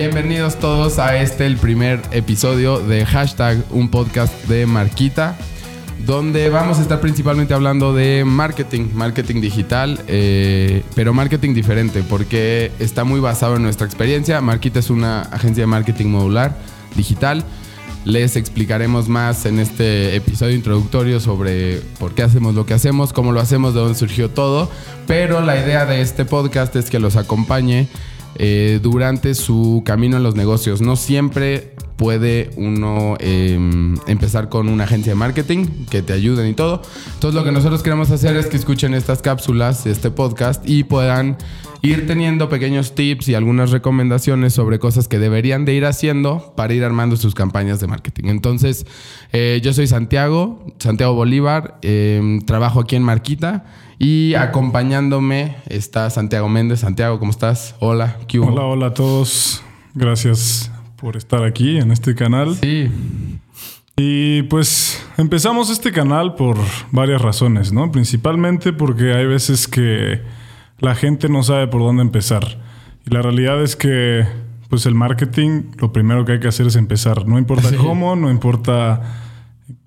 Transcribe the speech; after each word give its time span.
Bienvenidos 0.00 0.58
todos 0.58 0.98
a 0.98 1.18
este, 1.18 1.44
el 1.44 1.58
primer 1.58 2.00
episodio 2.10 2.80
de 2.80 3.04
Hashtag, 3.04 3.62
un 3.68 3.90
podcast 3.90 4.32
de 4.46 4.64
Marquita, 4.64 5.36
donde 6.06 6.48
vamos 6.48 6.78
a 6.78 6.80
estar 6.80 7.02
principalmente 7.02 7.52
hablando 7.52 7.92
de 7.92 8.24
marketing, 8.24 8.88
marketing 8.94 9.42
digital, 9.42 10.00
eh, 10.06 10.84
pero 10.94 11.12
marketing 11.12 11.52
diferente, 11.52 12.02
porque 12.02 12.72
está 12.78 13.04
muy 13.04 13.20
basado 13.20 13.56
en 13.56 13.62
nuestra 13.62 13.86
experiencia. 13.86 14.40
Marquita 14.40 14.78
es 14.78 14.88
una 14.88 15.20
agencia 15.20 15.64
de 15.64 15.66
marketing 15.66 16.06
modular 16.06 16.56
digital. 16.96 17.44
Les 18.06 18.36
explicaremos 18.36 19.06
más 19.10 19.44
en 19.44 19.58
este 19.58 20.16
episodio 20.16 20.56
introductorio 20.56 21.20
sobre 21.20 21.80
por 21.98 22.14
qué 22.14 22.22
hacemos 22.22 22.54
lo 22.54 22.64
que 22.64 22.72
hacemos, 22.72 23.12
cómo 23.12 23.32
lo 23.32 23.40
hacemos, 23.40 23.74
de 23.74 23.80
dónde 23.80 23.98
surgió 23.98 24.30
todo. 24.30 24.70
Pero 25.06 25.42
la 25.42 25.62
idea 25.62 25.84
de 25.84 26.00
este 26.00 26.24
podcast 26.24 26.74
es 26.76 26.88
que 26.88 26.98
los 26.98 27.16
acompañe 27.16 27.86
eh, 28.36 28.80
durante 28.82 29.34
su 29.34 29.82
camino 29.84 30.16
en 30.16 30.22
los 30.22 30.34
negocios. 30.34 30.80
No 30.80 30.96
siempre 30.96 31.72
puede 32.00 32.50
uno 32.56 33.18
em, 33.20 33.94
empezar 34.06 34.48
con 34.48 34.70
una 34.70 34.84
agencia 34.84 35.12
de 35.12 35.16
marketing 35.16 35.66
que 35.90 36.00
te 36.00 36.14
ayuden 36.14 36.48
y 36.48 36.54
todo. 36.54 36.80
Entonces 37.12 37.34
lo 37.38 37.44
que 37.44 37.52
nosotros 37.52 37.82
queremos 37.82 38.10
hacer 38.10 38.38
es 38.38 38.46
que 38.46 38.56
escuchen 38.56 38.94
estas 38.94 39.20
cápsulas, 39.20 39.84
este 39.84 40.10
podcast 40.10 40.66
y 40.66 40.84
puedan 40.84 41.36
ir 41.82 42.06
teniendo 42.06 42.48
pequeños 42.48 42.94
tips 42.94 43.28
y 43.28 43.34
algunas 43.34 43.70
recomendaciones 43.70 44.54
sobre 44.54 44.78
cosas 44.78 45.08
que 45.08 45.18
deberían 45.18 45.66
de 45.66 45.74
ir 45.74 45.84
haciendo 45.84 46.54
para 46.56 46.72
ir 46.72 46.84
armando 46.84 47.16
sus 47.18 47.34
campañas 47.34 47.80
de 47.80 47.86
marketing. 47.86 48.28
Entonces, 48.28 48.86
eh, 49.34 49.60
yo 49.62 49.74
soy 49.74 49.86
Santiago, 49.86 50.64
Santiago 50.78 51.12
Bolívar, 51.12 51.76
em, 51.82 52.40
trabajo 52.40 52.80
aquí 52.80 52.96
en 52.96 53.02
Marquita 53.02 53.66
y 53.98 54.32
acompañándome 54.36 55.56
está 55.68 56.08
Santiago 56.08 56.48
Méndez. 56.48 56.80
Santiago, 56.80 57.18
¿cómo 57.18 57.30
estás? 57.30 57.74
Hola, 57.78 58.16
¿qué 58.26 58.38
Hola, 58.38 58.62
hola 58.62 58.86
a 58.86 58.94
todos. 58.94 59.62
Gracias 59.94 60.70
por 61.00 61.16
estar 61.16 61.44
aquí 61.44 61.78
en 61.78 61.90
este 61.90 62.14
canal. 62.14 62.56
Sí. 62.56 62.90
Y 63.96 64.42
pues 64.44 65.04
empezamos 65.16 65.70
este 65.70 65.92
canal 65.92 66.34
por 66.34 66.56
varias 66.90 67.20
razones, 67.20 67.72
¿no? 67.72 67.90
Principalmente 67.90 68.72
porque 68.72 69.14
hay 69.14 69.26
veces 69.26 69.66
que 69.66 70.20
la 70.78 70.94
gente 70.94 71.28
no 71.28 71.42
sabe 71.42 71.68
por 71.68 71.82
dónde 71.82 72.02
empezar. 72.02 72.58
Y 73.06 73.14
la 73.14 73.22
realidad 73.22 73.62
es 73.62 73.76
que 73.76 74.26
pues 74.68 74.86
el 74.86 74.94
marketing 74.94 75.64
lo 75.78 75.92
primero 75.92 76.24
que 76.24 76.32
hay 76.32 76.40
que 76.40 76.48
hacer 76.48 76.66
es 76.66 76.76
empezar. 76.76 77.26
No 77.26 77.38
importa 77.38 77.70
cómo, 77.76 78.14
no 78.14 78.30
importa 78.30 79.02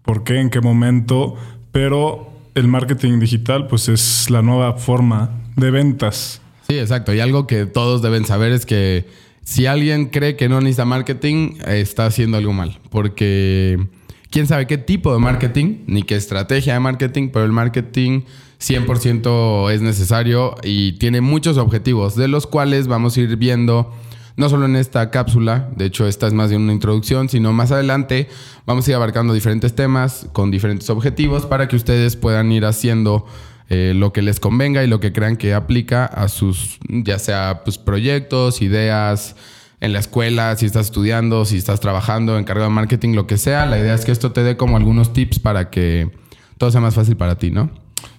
por 0.04 0.24
qué, 0.24 0.40
en 0.40 0.50
qué 0.50 0.62
momento, 0.62 1.36
pero 1.72 2.32
el 2.56 2.68
marketing 2.68 3.20
digital 3.20 3.68
pues 3.68 3.88
es 3.88 4.30
la 4.30 4.42
nueva 4.42 4.74
forma 4.74 5.32
de 5.56 5.72
ventas. 5.72 6.42
Sí, 6.68 6.78
exacto. 6.78 7.14
Y 7.14 7.20
algo 7.20 7.48
que 7.48 7.66
todos 7.66 8.02
deben 8.02 8.26
saber 8.26 8.52
es 8.52 8.66
que 8.66 9.08
si 9.44 9.66
alguien 9.66 10.08
cree 10.08 10.36
que 10.36 10.50
no 10.50 10.62
necesita 10.62 10.86
marketing, 10.86 11.56
está 11.68 12.06
haciendo 12.06 12.38
algo 12.38 12.54
mal. 12.54 12.80
Porque 12.90 13.88
quién 14.30 14.48
sabe 14.48 14.68
qué 14.68 14.78
tipo 14.78 15.14
de 15.14 15.20
marketing, 15.20 15.84
ni 15.88 16.04
qué 16.04 16.16
estrategia 16.16 16.74
de 16.74 16.80
marketing, 16.80 17.30
pero 17.32 17.46
el 17.46 17.52
marketing 17.52 18.22
100% 18.60 19.72
es 19.72 19.82
necesario 19.82 20.56
y 20.64 20.94
tiene 20.94 21.22
muchos 21.22 21.58
objetivos, 21.58 22.16
de 22.16 22.28
los 22.28 22.48
cuales 22.48 22.88
vamos 22.88 23.18
a 23.18 23.22
ir 23.22 23.36
viendo 23.36 23.94
no 24.36 24.50
solo 24.50 24.66
en 24.66 24.76
esta 24.76 25.12
cápsula, 25.12 25.70
de 25.76 25.86
hecho 25.86 26.08
esta 26.08 26.26
es 26.26 26.34
más 26.34 26.50
de 26.50 26.56
una 26.56 26.74
introducción, 26.74 27.30
sino 27.30 27.54
más 27.54 27.72
adelante 27.72 28.30
vamos 28.66 28.88
a 28.88 28.92
ir 28.92 28.96
abarcando 28.96 29.34
diferentes 29.34 29.76
temas 29.76 30.28
con 30.34 30.50
diferentes 30.50 30.90
objetivos 30.90 31.46
para 31.46 31.68
que 31.68 31.76
ustedes 31.76 32.16
puedan 32.16 32.52
ir 32.52 32.66
haciendo 32.66 33.28
eh, 33.70 33.94
lo 33.96 34.14
que 34.14 34.22
les 34.22 34.40
convenga 34.40 34.84
y 34.84 34.88
lo 34.88 35.00
que 35.00 35.14
crean 35.14 35.38
que 35.38 35.54
aplica 35.54 36.06
a 36.06 36.28
sus, 36.28 36.80
ya 36.90 37.20
sea 37.20 37.62
pues, 37.64 37.78
proyectos, 37.78 38.62
ideas 38.62 39.36
en 39.80 39.94
la 39.94 40.00
escuela, 40.00 40.56
si 40.56 40.66
estás 40.66 40.86
estudiando, 40.88 41.44
si 41.46 41.58
estás 41.58 41.80
trabajando, 41.80 42.38
encargado 42.38 42.70
de 42.70 42.76
marketing, 42.76 43.16
lo 43.16 43.28
que 43.28 43.38
sea. 43.38 43.66
La 43.66 43.78
idea 43.78 43.94
es 43.94 44.06
que 44.06 44.12
esto 44.12 44.32
te 44.32 44.44
dé 44.44 44.56
como 44.56 44.78
algunos 44.78 45.12
tips 45.12 45.40
para 45.40 45.70
que 45.70 46.10
todo 46.58 46.72
sea 46.72 46.80
más 46.80 46.96
fácil 46.96 47.18
para 47.18 47.38
ti, 47.38 47.52
¿no? 47.52 47.70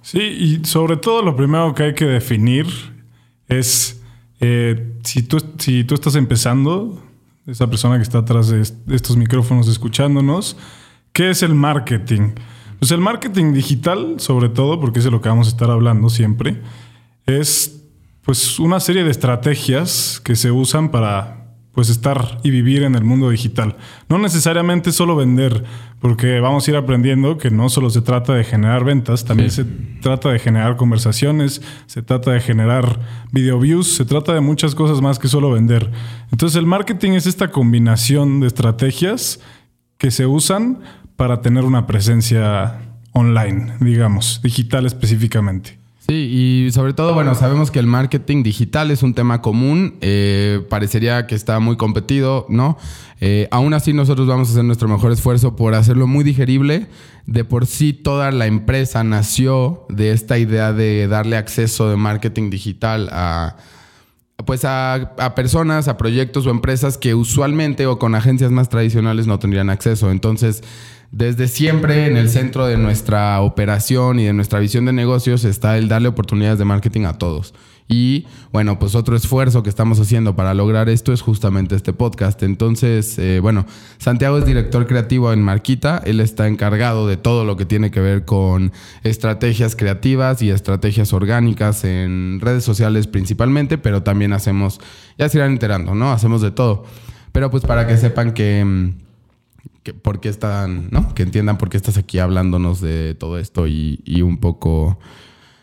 Sí, 0.03 0.21
y 0.21 0.65
sobre 0.66 0.97
todo 0.99 1.22
lo 1.22 1.37
primero 1.37 1.75
que 1.75 1.84
hay 1.84 1.94
que 1.94 2.04
definir 2.04 2.66
es 3.49 4.03
eh, 4.41 4.99
si, 5.04 5.22
tú, 5.22 5.43
si 5.59 5.84
tú 5.84 5.94
estás 5.94 6.16
empezando, 6.16 7.03
esa 7.47 7.69
persona 7.69 7.97
que 7.97 8.03
está 8.03 8.19
atrás 8.19 8.49
de 8.49 8.60
estos 8.94 9.16
micrófonos 9.16 9.69
escuchándonos, 9.69 10.56
¿qué 11.12 11.31
es 11.31 11.43
el 11.43 11.54
marketing? 11.54 12.33
Pues 12.79 12.91
el 12.91 13.01
marketing 13.01 13.53
digital, 13.53 14.17
sobre 14.19 14.49
todo, 14.49 14.81
porque 14.81 14.99
es 14.99 15.05
de 15.05 15.11
lo 15.11 15.21
que 15.21 15.29
vamos 15.29 15.47
a 15.47 15.51
estar 15.51 15.71
hablando 15.71 16.09
siempre, 16.09 16.61
es 17.27 17.83
pues 18.23 18.59
una 18.59 18.81
serie 18.81 19.05
de 19.05 19.11
estrategias 19.11 20.21
que 20.25 20.37
se 20.37 20.51
usan 20.51 20.91
para 20.91 21.45
pues 21.75 21.91
estar 21.91 22.39
y 22.45 22.51
vivir 22.51 22.84
en 22.84 22.95
el 22.95 23.03
mundo 23.03 23.31
digital. 23.31 23.77
No 24.09 24.19
necesariamente 24.19 24.93
solo 24.93 25.17
vender, 25.17 25.65
porque 25.99 26.39
vamos 26.39 26.67
a 26.67 26.71
ir 26.71 26.77
aprendiendo 26.77 27.37
que 27.37 27.51
no 27.51 27.69
solo 27.69 27.91
se 27.91 28.01
trata 28.01 28.33
de 28.33 28.45
generar 28.45 28.84
ventas, 28.84 29.25
también 29.25 29.51
se 29.51 29.65
trata 30.01 30.31
de 30.31 30.39
generar 30.39 30.77
conversaciones, 30.77 31.63
se 31.87 32.03
trata 32.03 32.31
de 32.31 32.41
generar 32.41 33.01
video 33.33 33.59
views, 33.59 33.97
se 33.97 34.05
trata 34.05 34.33
de 34.33 34.41
muchas 34.41 34.77
cosas 34.77 35.01
más 35.01 35.19
que 35.19 35.27
solo 35.27 35.51
vender. 35.51 35.91
Entonces 36.31 36.57
el 36.57 36.67
marketing 36.67 37.13
es 37.13 37.27
esta 37.27 37.49
combinación 37.49 38.39
de 38.39 38.47
estrategias 38.47 39.41
que 39.99 40.13
se 40.13 40.27
usan 40.27 40.81
para 41.17 41.41
tener 41.41 41.65
una 41.65 41.87
presencia 41.87 42.81
online, 43.13 43.75
digamos, 43.81 44.41
digital 44.43 44.87
específicamente. 44.87 45.79
Sí, 46.07 46.67
y 46.67 46.71
sobre 46.73 46.93
todo, 46.93 47.15
bueno, 47.15 47.35
sabemos 47.35 47.71
que 47.71 47.79
el 47.79 47.87
marketing 47.87 48.43
digital 48.43 48.91
es 48.91 49.03
un 49.03 49.15
tema 49.15 49.41
común, 49.41 49.97
eh, 50.03 50.61
parecería 50.69 51.27
que 51.27 51.35
está 51.35 51.61
muy 51.61 51.77
competido, 51.77 52.45
¿no? 52.51 52.77
Eh, 53.23 53.49
aún 53.51 53.73
así 53.73 53.95
nosotros 53.95 54.27
vamos 54.27 54.49
a 54.49 54.53
hacer 54.53 54.65
nuestro 54.65 54.87
mejor 54.87 55.13
esfuerzo 55.13 55.57
por 55.57 55.75
hacerlo 55.75 56.07
muy 56.07 56.23
digerible. 56.23 56.89
De 57.25 57.45
por 57.45 57.65
sí 57.65 57.95
toda 57.95 58.31
la 58.33 58.47
empresa 58.47 59.03
nació 59.03 59.87
de 59.89 60.13
esta 60.13 60.37
idea 60.37 60.75
de 60.75 61.09
darle 61.09 61.39
acceso 61.39 61.89
de 61.89 61.97
marketing 61.97 62.51
digital 62.51 63.09
a, 63.11 63.57
pues 64.45 64.67
a, 64.67 64.95
a, 64.95 65.35
personas, 65.35 65.89
a 65.89 65.97
proyectos 65.97 66.47
o 66.47 66.51
empresas 66.51 66.99
que 66.99 67.15
usualmente 67.15 67.87
o 67.87 67.99
con 67.99 68.15
agencias 68.15 68.51
más 68.51 68.69
tradicionales 68.69 69.27
no 69.27 69.39
tendrían 69.39 69.71
acceso. 69.71 70.11
Entonces, 70.11 70.63
desde 71.17 71.47
siempre 71.47 72.07
en 72.07 72.17
el 72.17 72.29
centro 72.29 72.67
de 72.67 72.77
nuestra 72.77 73.41
operación 73.41 74.19
y 74.19 74.25
de 74.25 74.33
nuestra 74.33 74.59
visión 74.59 74.85
de 74.85 74.93
negocios 74.93 75.45
está 75.45 75.79
el 75.79 75.87
darle 75.87 76.09
oportunidades 76.09 76.59
de 76.59 76.65
marketing 76.65 77.05
a 77.05 77.19
todos. 77.19 77.55
Y 77.87 78.27
bueno, 78.51 78.81
pues 78.81 78.97
otro 78.97 79.15
esfuerzo 79.15 79.63
que 79.63 79.69
estamos 79.69 80.01
haciendo 80.01 80.35
para 80.35 80.55
lograr 80.55 80.89
esto 80.89 81.13
es 81.13 81.21
justamente 81.21 81.77
este 81.77 81.93
podcast. 81.93 82.43
Entonces, 82.43 83.17
eh, 83.21 83.39
bueno, 83.39 83.65
Santiago 83.99 84.39
es 84.39 84.47
director 84.47 84.89
creativo 84.89 85.33
en 85.33 85.41
Marquita. 85.41 86.03
Él 86.05 86.19
está 86.19 86.49
encargado 86.49 87.07
de 87.07 87.17
todo 87.17 87.45
lo 87.45 87.57
que 87.57 87.65
tiene 87.65 87.93
que 87.93 88.01
ver 88.01 88.25
con 88.25 88.73
estrategias 89.05 89.77
creativas 89.77 90.43
y 90.43 90.51
estrategias 90.51 91.13
orgánicas 91.13 91.85
en 91.85 92.41
redes 92.41 92.65
sociales 92.65 93.07
principalmente, 93.07 93.79
pero 93.79 94.03
también 94.03 94.33
hacemos, 94.33 94.81
ya 95.17 95.29
se 95.29 95.39
irán 95.39 95.53
enterando, 95.53 95.95
¿no? 95.95 96.11
Hacemos 96.11 96.43
de 96.43 96.51
todo. 96.51 96.87
Pero 97.31 97.53
pues 97.53 97.65
para 97.65 97.87
que 97.87 97.99
sepan 97.99 98.33
que 98.33 98.65
mm, 98.65 99.03
que 99.84 99.93
por 99.93 100.19
qué 100.19 100.31
están, 100.31 100.89
¿no? 100.91 101.15
Que 101.15 101.22
entiendan 101.22 101.59
por 101.59 101.69
qué 101.69 101.77
estás 101.77 101.99
aquí 101.99 102.19
hablándonos 102.19 102.81
de 102.81 103.15
todo 103.15 103.39
esto 103.39 103.67
y, 103.69 104.22
un 104.22 104.39
poco, 104.39 104.99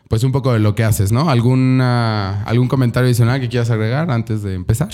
pues 0.07 0.23
un 0.23 0.31
poco 0.31 0.53
de 0.53 0.59
lo 0.59 0.75
que 0.75 0.83
haces, 0.83 1.11
¿no? 1.11 1.29
¿Alguna, 1.29 2.43
¿Algún 2.43 2.67
comentario 2.67 3.07
adicional 3.07 3.41
que 3.41 3.49
quieras 3.49 3.71
agregar 3.71 4.11
antes 4.11 4.43
de 4.43 4.53
empezar? 4.53 4.89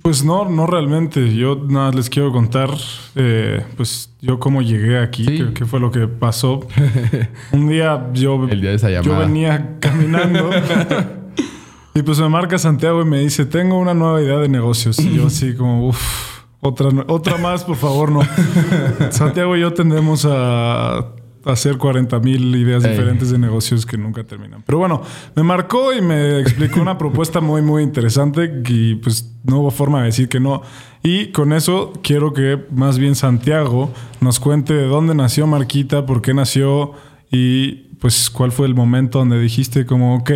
Pues 0.00 0.24
no, 0.24 0.48
no 0.48 0.66
realmente. 0.66 1.34
Yo 1.34 1.62
nada 1.68 1.92
les 1.92 2.08
quiero 2.08 2.32
contar, 2.32 2.70
eh, 3.16 3.62
pues 3.76 4.10
yo 4.22 4.38
cómo 4.38 4.62
llegué 4.62 4.98
aquí, 4.98 5.26
qué, 5.54 5.66
fue 5.66 5.78
lo 5.78 5.90
que 5.90 6.08
pasó. 6.08 6.66
Un 7.52 7.68
día 7.68 8.10
yo, 8.14 8.48
El 8.48 8.62
día 8.62 8.70
de 8.70 8.76
esa 8.76 8.90
yo 9.02 9.18
venía 9.18 9.76
caminando 9.78 10.50
y 11.94 12.02
pues 12.02 12.18
me 12.18 12.30
marca 12.30 12.56
Santiago 12.56 13.02
y 13.02 13.04
me 13.04 13.20
dice, 13.20 13.44
tengo 13.44 13.78
una 13.78 13.92
nueva 13.92 14.22
idea 14.22 14.38
de 14.38 14.48
negocios. 14.48 14.98
Y 14.98 15.14
yo 15.16 15.26
así 15.26 15.54
como, 15.54 15.88
uff 15.88 16.33
otra, 16.64 16.88
otra 17.08 17.36
más, 17.36 17.62
por 17.62 17.76
favor, 17.76 18.10
no. 18.10 18.20
Santiago 19.10 19.54
y 19.56 19.60
yo 19.60 19.74
tendemos 19.74 20.26
a 20.28 21.12
hacer 21.44 21.76
40 21.76 22.18
mil 22.20 22.56
ideas 22.56 22.82
diferentes 22.82 23.30
de 23.30 23.38
negocios 23.38 23.84
que 23.84 23.98
nunca 23.98 24.24
terminan. 24.24 24.62
Pero 24.64 24.78
bueno, 24.78 25.02
me 25.34 25.42
marcó 25.42 25.92
y 25.92 26.00
me 26.00 26.40
explicó 26.40 26.80
una 26.80 26.96
propuesta 26.96 27.42
muy, 27.42 27.60
muy 27.60 27.82
interesante 27.82 28.62
y 28.66 28.94
pues 28.94 29.36
no 29.44 29.60
hubo 29.60 29.70
forma 29.70 30.00
de 30.00 30.06
decir 30.06 30.28
que 30.28 30.40
no. 30.40 30.62
Y 31.02 31.32
con 31.32 31.52
eso 31.52 31.92
quiero 32.02 32.32
que 32.32 32.64
más 32.70 32.98
bien 32.98 33.14
Santiago 33.14 33.92
nos 34.20 34.40
cuente 34.40 34.72
de 34.72 34.86
dónde 34.86 35.14
nació 35.14 35.46
Marquita, 35.46 36.06
por 36.06 36.22
qué 36.22 36.32
nació 36.32 36.92
y 37.30 37.94
pues 38.00 38.30
cuál 38.30 38.52
fue 38.52 38.66
el 38.66 38.74
momento 38.74 39.18
donde 39.18 39.38
dijiste 39.38 39.84
como, 39.84 40.16
ok, 40.16 40.30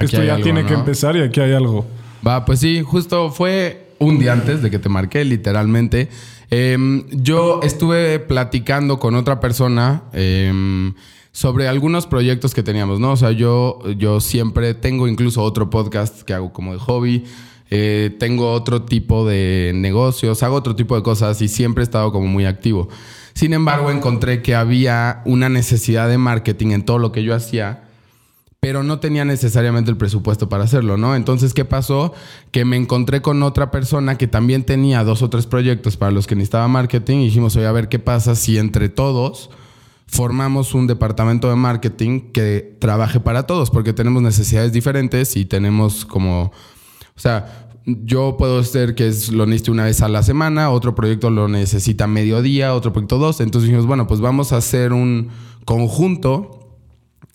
esto 0.00 0.22
ya 0.22 0.36
tiene 0.36 0.64
que 0.64 0.74
empezar 0.74 1.16
y 1.16 1.22
aquí 1.22 1.40
hay 1.40 1.52
algo. 1.52 1.84
Va, 2.26 2.44
pues 2.44 2.60
sí, 2.60 2.80
justo 2.82 3.30
fue 3.30 3.83
un 3.98 4.18
día 4.18 4.32
antes 4.32 4.62
de 4.62 4.70
que 4.70 4.78
te 4.78 4.88
marqué, 4.88 5.24
literalmente. 5.24 6.08
Em, 6.50 7.04
yo 7.10 7.60
estuve 7.62 8.18
platicando 8.18 8.98
con 8.98 9.14
otra 9.14 9.40
persona 9.40 10.04
em, 10.12 10.94
sobre 11.32 11.68
algunos 11.68 12.06
proyectos 12.06 12.54
que 12.54 12.62
teníamos, 12.62 13.00
¿no? 13.00 13.12
O 13.12 13.16
sea, 13.16 13.32
yo, 13.32 13.80
yo 13.96 14.20
siempre 14.20 14.74
tengo 14.74 15.08
incluso 15.08 15.42
otro 15.42 15.70
podcast 15.70 16.22
que 16.22 16.34
hago 16.34 16.52
como 16.52 16.72
de 16.72 16.78
hobby. 16.78 17.24
eh, 17.70 18.14
tengo 18.20 18.52
otro 18.52 18.82
tipo 18.82 19.26
de 19.26 19.72
negocios, 19.74 20.42
hago 20.42 20.54
otro 20.54 20.76
tipo 20.76 20.94
de 20.94 21.02
cosas 21.02 21.40
y 21.42 21.48
siempre 21.48 21.82
he 21.82 21.84
estado 21.84 22.12
como 22.12 22.26
muy 22.26 22.44
activo. 22.44 22.88
Sin 23.34 23.52
embargo, 23.52 23.90
encontré 23.90 24.42
que 24.42 24.54
había 24.54 25.22
una 25.24 25.48
necesidad 25.48 26.08
de 26.08 26.18
marketing 26.18 26.68
en 26.68 26.84
todo 26.84 26.98
lo 26.98 27.10
que 27.10 27.24
yo 27.24 27.34
hacía 27.34 27.83
pero 28.64 28.82
no 28.82 28.98
tenía 28.98 29.26
necesariamente 29.26 29.90
el 29.90 29.98
presupuesto 29.98 30.48
para 30.48 30.64
hacerlo, 30.64 30.96
¿no? 30.96 31.14
Entonces, 31.14 31.52
¿qué 31.52 31.66
pasó? 31.66 32.14
Que 32.50 32.64
me 32.64 32.78
encontré 32.78 33.20
con 33.20 33.42
otra 33.42 33.70
persona 33.70 34.16
que 34.16 34.26
también 34.26 34.64
tenía 34.64 35.04
dos 35.04 35.20
o 35.20 35.28
tres 35.28 35.46
proyectos 35.46 35.98
para 35.98 36.12
los 36.12 36.26
que 36.26 36.34
necesitaba 36.34 36.66
marketing 36.66 37.18
y 37.18 37.24
dijimos, 37.26 37.54
oye, 37.56 37.66
a 37.66 37.72
ver 37.72 37.90
qué 37.90 37.98
pasa 37.98 38.34
si 38.34 38.56
entre 38.56 38.88
todos 38.88 39.50
formamos 40.06 40.72
un 40.72 40.86
departamento 40.86 41.50
de 41.50 41.56
marketing 41.56 42.32
que 42.32 42.78
trabaje 42.80 43.20
para 43.20 43.42
todos, 43.42 43.70
porque 43.70 43.92
tenemos 43.92 44.22
necesidades 44.22 44.72
diferentes 44.72 45.36
y 45.36 45.44
tenemos 45.44 46.06
como, 46.06 46.44
o 46.44 47.20
sea, 47.20 47.68
yo 47.84 48.38
puedo 48.38 48.64
ser 48.64 48.94
que 48.94 49.12
lo 49.32 49.44
necesite 49.44 49.72
una 49.72 49.84
vez 49.84 50.00
a 50.00 50.08
la 50.08 50.22
semana, 50.22 50.70
otro 50.70 50.94
proyecto 50.94 51.28
lo 51.28 51.48
necesita 51.48 52.06
mediodía, 52.06 52.72
otro 52.72 52.94
proyecto 52.94 53.18
dos, 53.18 53.42
entonces 53.42 53.68
dijimos, 53.68 53.86
bueno, 53.86 54.06
pues 54.06 54.20
vamos 54.20 54.54
a 54.54 54.56
hacer 54.56 54.94
un 54.94 55.28
conjunto 55.66 56.63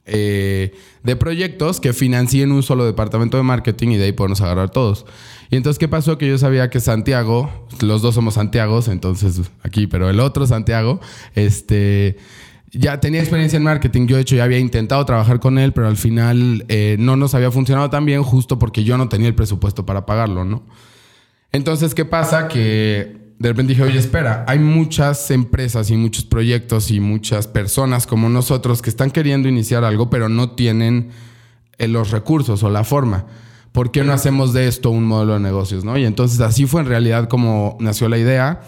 eh, 0.09 0.73
de 1.03 1.15
proyectos 1.15 1.79
que 1.79 1.93
financien 1.93 2.51
un 2.51 2.63
solo 2.63 2.85
departamento 2.85 3.37
de 3.37 3.43
marketing 3.43 3.89
y 3.89 3.97
de 3.97 4.05
ahí 4.05 4.11
podemos 4.11 4.41
agarrar 4.41 4.69
todos. 4.69 5.05
Y 5.49 5.55
entonces, 5.55 5.79
¿qué 5.79 5.87
pasó? 5.87 6.17
Que 6.17 6.27
yo 6.27 6.37
sabía 6.37 6.69
que 6.69 6.79
Santiago, 6.79 7.67
los 7.81 8.01
dos 8.01 8.15
somos 8.15 8.35
Santiagos, 8.35 8.87
entonces 8.87 9.41
aquí, 9.63 9.87
pero 9.87 10.09
el 10.09 10.19
otro 10.19 10.45
Santiago, 10.45 10.99
este, 11.35 12.17
ya 12.71 12.99
tenía 12.99 13.21
experiencia 13.21 13.57
en 13.57 13.63
marketing. 13.63 14.07
Yo, 14.07 14.15
de 14.15 14.23
hecho, 14.23 14.35
ya 14.35 14.43
había 14.43 14.59
intentado 14.59 15.03
trabajar 15.05 15.39
con 15.39 15.57
él, 15.57 15.73
pero 15.73 15.87
al 15.87 15.97
final 15.97 16.65
eh, 16.67 16.97
no 16.99 17.15
nos 17.15 17.33
había 17.33 17.51
funcionado 17.51 17.89
tan 17.89 18.05
bien 18.05 18.23
justo 18.23 18.59
porque 18.59 18.83
yo 18.83 18.97
no 18.97 19.09
tenía 19.09 19.27
el 19.27 19.35
presupuesto 19.35 19.85
para 19.85 20.05
pagarlo, 20.05 20.45
¿no? 20.45 20.63
Entonces, 21.51 21.95
¿qué 21.95 22.05
pasa? 22.05 22.47
Que 22.47 23.17
de 23.39 23.47
repente 23.47 23.71
dije, 23.71 23.83
oye, 23.83 23.97
espera, 23.97 24.43
hay 24.47 24.59
muchas 24.59 25.31
empresas 25.31 25.89
y 25.89 25.95
muchos 25.95 26.25
proyectos 26.25 26.91
y 26.91 26.99
muchas 26.99 27.47
personas 27.47 28.05
como 28.05 28.27
nosotros 28.27 28.81
que 28.81 28.89
están 28.89 29.11
queriendo 29.11 29.47
iniciar 29.47 29.85
algo, 29.85 30.09
pero 30.09 30.27
no 30.27 30.51
tienen 30.51 31.09
eh, 31.77 31.87
los 31.87 32.11
recursos 32.11 32.61
o 32.63 32.69
la 32.69 32.83
forma. 32.83 33.25
¿Por 33.71 33.91
qué 33.91 34.03
no 34.03 34.11
hacemos 34.11 34.51
de 34.51 34.67
esto 34.67 34.89
un 34.89 35.05
modelo 35.05 35.35
de 35.35 35.39
negocios? 35.39 35.85
¿no? 35.85 35.97
Y 35.97 36.03
entonces 36.03 36.41
así 36.41 36.65
fue 36.65 36.81
en 36.81 36.87
realidad 36.87 37.29
como 37.29 37.77
nació 37.79 38.09
la 38.09 38.17
idea. 38.17 38.61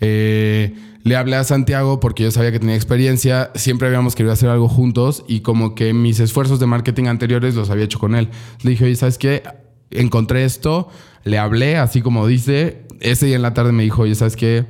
Eh, 0.00 0.72
le 1.02 1.16
hablé 1.16 1.34
a 1.34 1.42
Santiago 1.42 1.98
porque 1.98 2.22
yo 2.22 2.30
sabía 2.30 2.52
que 2.52 2.60
tenía 2.60 2.76
experiencia, 2.76 3.50
siempre 3.56 3.88
habíamos 3.88 4.14
querido 4.14 4.32
hacer 4.32 4.50
algo 4.50 4.68
juntos 4.68 5.24
y 5.26 5.40
como 5.40 5.74
que 5.74 5.92
mis 5.94 6.20
esfuerzos 6.20 6.60
de 6.60 6.66
marketing 6.66 7.06
anteriores 7.06 7.56
los 7.56 7.70
había 7.70 7.86
hecho 7.86 7.98
con 7.98 8.14
él. 8.14 8.28
Le 8.62 8.70
dije, 8.70 8.84
oye, 8.84 8.94
¿sabes 8.94 9.18
qué? 9.18 9.42
Encontré 9.90 10.44
esto, 10.44 10.88
le 11.24 11.38
hablé, 11.38 11.76
así 11.76 12.02
como 12.02 12.26
dice, 12.26 12.86
ese 13.00 13.26
día 13.26 13.36
en 13.36 13.42
la 13.42 13.54
tarde 13.54 13.72
me 13.72 13.82
dijo, 13.82 14.02
oye, 14.02 14.14
¿sabes 14.14 14.36
qué? 14.36 14.66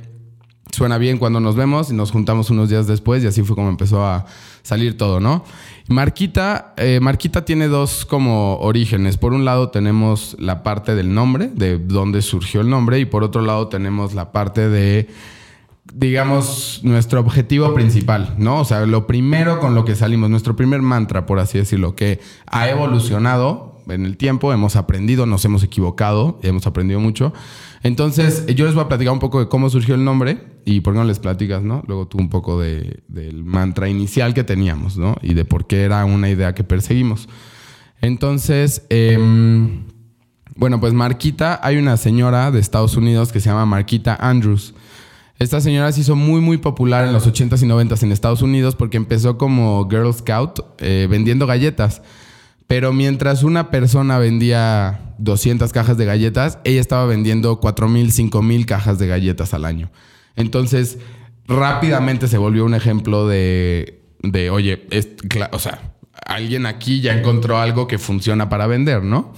Suena 0.71 0.97
bien 0.97 1.19
cuando 1.19 1.39
nos 1.39 1.55
vemos 1.55 1.91
y 1.91 1.93
nos 1.93 2.11
juntamos 2.11 2.49
unos 2.49 2.69
días 2.69 2.87
después 2.87 3.23
y 3.23 3.27
así 3.27 3.43
fue 3.43 3.55
como 3.55 3.69
empezó 3.69 4.03
a 4.05 4.25
salir 4.63 4.97
todo, 4.97 5.19
¿no? 5.19 5.43
Marquita, 5.87 6.73
eh, 6.77 6.99
Marquita 7.01 7.45
tiene 7.45 7.67
dos 7.67 8.05
como 8.05 8.55
orígenes. 8.57 9.17
Por 9.17 9.33
un 9.33 9.45
lado 9.45 9.69
tenemos 9.69 10.35
la 10.39 10.63
parte 10.63 10.95
del 10.95 11.13
nombre, 11.13 11.51
de 11.53 11.77
dónde 11.77 12.21
surgió 12.21 12.61
el 12.61 12.69
nombre, 12.69 12.99
y 12.99 13.05
por 13.05 13.23
otro 13.23 13.41
lado 13.41 13.67
tenemos 13.67 14.13
la 14.13 14.31
parte 14.31 14.69
de 14.69 15.09
digamos, 15.93 16.79
nuestro 16.83 17.19
objetivo 17.19 17.73
principal, 17.73 18.35
¿no? 18.37 18.61
O 18.61 18.65
sea, 18.65 18.85
lo 18.85 19.05
primero 19.05 19.59
con 19.59 19.75
lo 19.75 19.83
que 19.85 19.95
salimos, 19.95 20.29
nuestro 20.29 20.55
primer 20.55 20.81
mantra, 20.81 21.25
por 21.25 21.39
así 21.39 21.57
decirlo, 21.57 21.93
que 21.95 22.19
ha 22.47 22.69
evolucionado 22.69 23.72
en 23.87 24.05
el 24.05 24.17
tiempo, 24.17 24.53
hemos 24.53 24.75
aprendido, 24.75 25.25
nos 25.25 25.43
hemos 25.45 25.63
equivocado, 25.63 26.39
hemos 26.43 26.67
aprendido 26.67 26.99
mucho, 26.99 27.33
entonces, 27.83 28.45
yo 28.55 28.65
les 28.65 28.73
voy 28.73 28.85
a 28.85 28.87
platicar 28.87 29.11
un 29.11 29.19
poco 29.19 29.41
de 29.41 29.49
cómo 29.49 29.69
surgió 29.69 29.93
el 29.95 30.05
nombre 30.05 30.41
y 30.63 30.79
por 30.79 30.93
qué 30.93 30.99
no 30.99 31.05
les 31.05 31.19
platicas, 31.19 31.61
¿no? 31.61 31.83
Luego 31.85 32.07
tú 32.07 32.17
un 32.17 32.29
poco 32.29 32.59
de, 32.59 33.03
del 33.09 33.43
mantra 33.43 33.89
inicial 33.89 34.33
que 34.33 34.45
teníamos, 34.45 34.97
¿no? 34.97 35.17
Y 35.21 35.33
de 35.33 35.43
por 35.43 35.67
qué 35.67 35.83
era 35.83 36.05
una 36.05 36.29
idea 36.29 36.55
que 36.55 36.63
perseguimos. 36.63 37.27
Entonces, 37.99 38.85
em, 38.89 39.83
bueno, 40.55 40.79
pues 40.79 40.93
Marquita, 40.93 41.59
hay 41.61 41.75
una 41.75 41.97
señora 41.97 42.51
de 42.51 42.61
Estados 42.61 42.95
Unidos 42.95 43.33
que 43.33 43.41
se 43.41 43.49
llama 43.49 43.65
Marquita 43.65 44.15
Andrews. 44.15 44.73
Esta 45.37 45.59
señora 45.59 45.91
se 45.91 46.01
hizo 46.01 46.15
muy, 46.15 46.39
muy 46.39 46.59
popular 46.59 47.05
en 47.05 47.11
los 47.11 47.27
80s 47.27 47.63
y 47.63 47.65
90s 47.65 48.01
en 48.03 48.13
Estados 48.13 48.41
Unidos 48.41 48.75
porque 48.77 48.95
empezó 48.95 49.37
como 49.37 49.89
Girl 49.89 50.13
Scout 50.13 50.59
eh, 50.77 51.07
vendiendo 51.09 51.47
galletas. 51.47 52.01
Pero 52.67 52.93
mientras 52.93 53.43
una 53.43 53.69
persona 53.69 54.17
vendía 54.17 55.15
200 55.17 55.71
cajas 55.71 55.97
de 55.97 56.05
galletas, 56.05 56.59
ella 56.63 56.81
estaba 56.81 57.05
vendiendo 57.05 57.59
4.000, 57.59 58.29
5.000 58.31 58.65
cajas 58.65 58.99
de 58.99 59.07
galletas 59.07 59.53
al 59.53 59.65
año. 59.65 59.91
Entonces, 60.35 60.97
rápidamente 61.47 62.27
se 62.27 62.37
volvió 62.37 62.65
un 62.65 62.73
ejemplo 62.73 63.27
de, 63.27 64.01
de 64.21 64.49
oye, 64.49 64.87
o 65.51 65.59
sea, 65.59 65.93
alguien 66.25 66.65
aquí 66.65 67.01
ya 67.01 67.13
encontró 67.13 67.57
algo 67.57 67.87
que 67.87 67.99
funciona 67.99 68.49
para 68.49 68.67
vender, 68.67 69.03
¿no? 69.03 69.33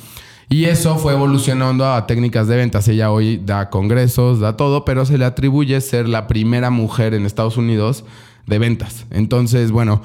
Y 0.48 0.66
eso 0.66 0.98
fue 0.98 1.14
evolucionando 1.14 1.92
a 1.92 2.06
técnicas 2.06 2.48
de 2.48 2.58
ventas. 2.58 2.88
Ella 2.88 3.12
hoy 3.12 3.42
da 3.44 3.70
congresos, 3.70 4.40
da 4.40 4.56
todo, 4.56 4.86
pero 4.86 5.06
se 5.06 5.18
le 5.18 5.26
atribuye 5.26 5.82
ser 5.82 6.08
la 6.08 6.28
primera 6.28 6.70
mujer 6.70 7.16
en 7.16 7.26
Estados 7.26 7.58
Unidos 7.58 8.06
de 8.46 8.60
ventas. 8.60 9.08
Entonces, 9.10 9.72
bueno, 9.72 10.04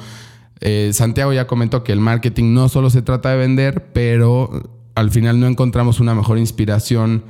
eh, 0.61 0.91
Santiago 0.93 1.33
ya 1.33 1.47
comentó 1.47 1.83
que 1.85 1.93
el 1.93 2.01
marketing 2.01 2.55
no 2.55 2.69
solo 2.69 2.91
se 2.91 3.03
trata 3.03 3.31
de 3.31 3.37
vender, 3.37 3.93
pero 3.93 4.63
al 4.95 5.11
final 5.11 5.41
no 5.41 5.47
encontramos 5.47 6.01
una 6.01 6.15
mejor 6.15 6.39
inspiración 6.39 7.25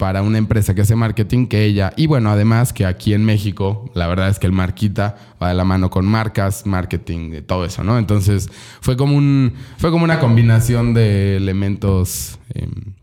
para 0.00 0.22
una 0.22 0.38
empresa 0.38 0.74
que 0.74 0.80
hace 0.80 0.96
marketing 0.96 1.46
que 1.46 1.64
ella. 1.64 1.92
Y 1.94 2.06
bueno, 2.06 2.30
además 2.30 2.72
que 2.72 2.86
aquí 2.86 3.12
en 3.12 3.22
México, 3.22 3.90
la 3.94 4.06
verdad 4.06 4.30
es 4.30 4.38
que 4.38 4.46
el 4.46 4.52
Marquita 4.52 5.16
va 5.40 5.48
de 5.48 5.54
la 5.54 5.64
mano 5.64 5.90
con 5.90 6.06
marcas, 6.06 6.64
marketing, 6.64 7.42
todo 7.42 7.66
eso, 7.66 7.84
¿no? 7.84 7.98
Entonces 7.98 8.48
fue 8.80 8.96
como 8.96 9.14
un. 9.14 9.52
fue 9.76 9.90
como 9.90 10.04
una 10.04 10.18
combinación 10.18 10.94
de 10.94 11.36
elementos 11.36 12.38
em, 12.54 12.94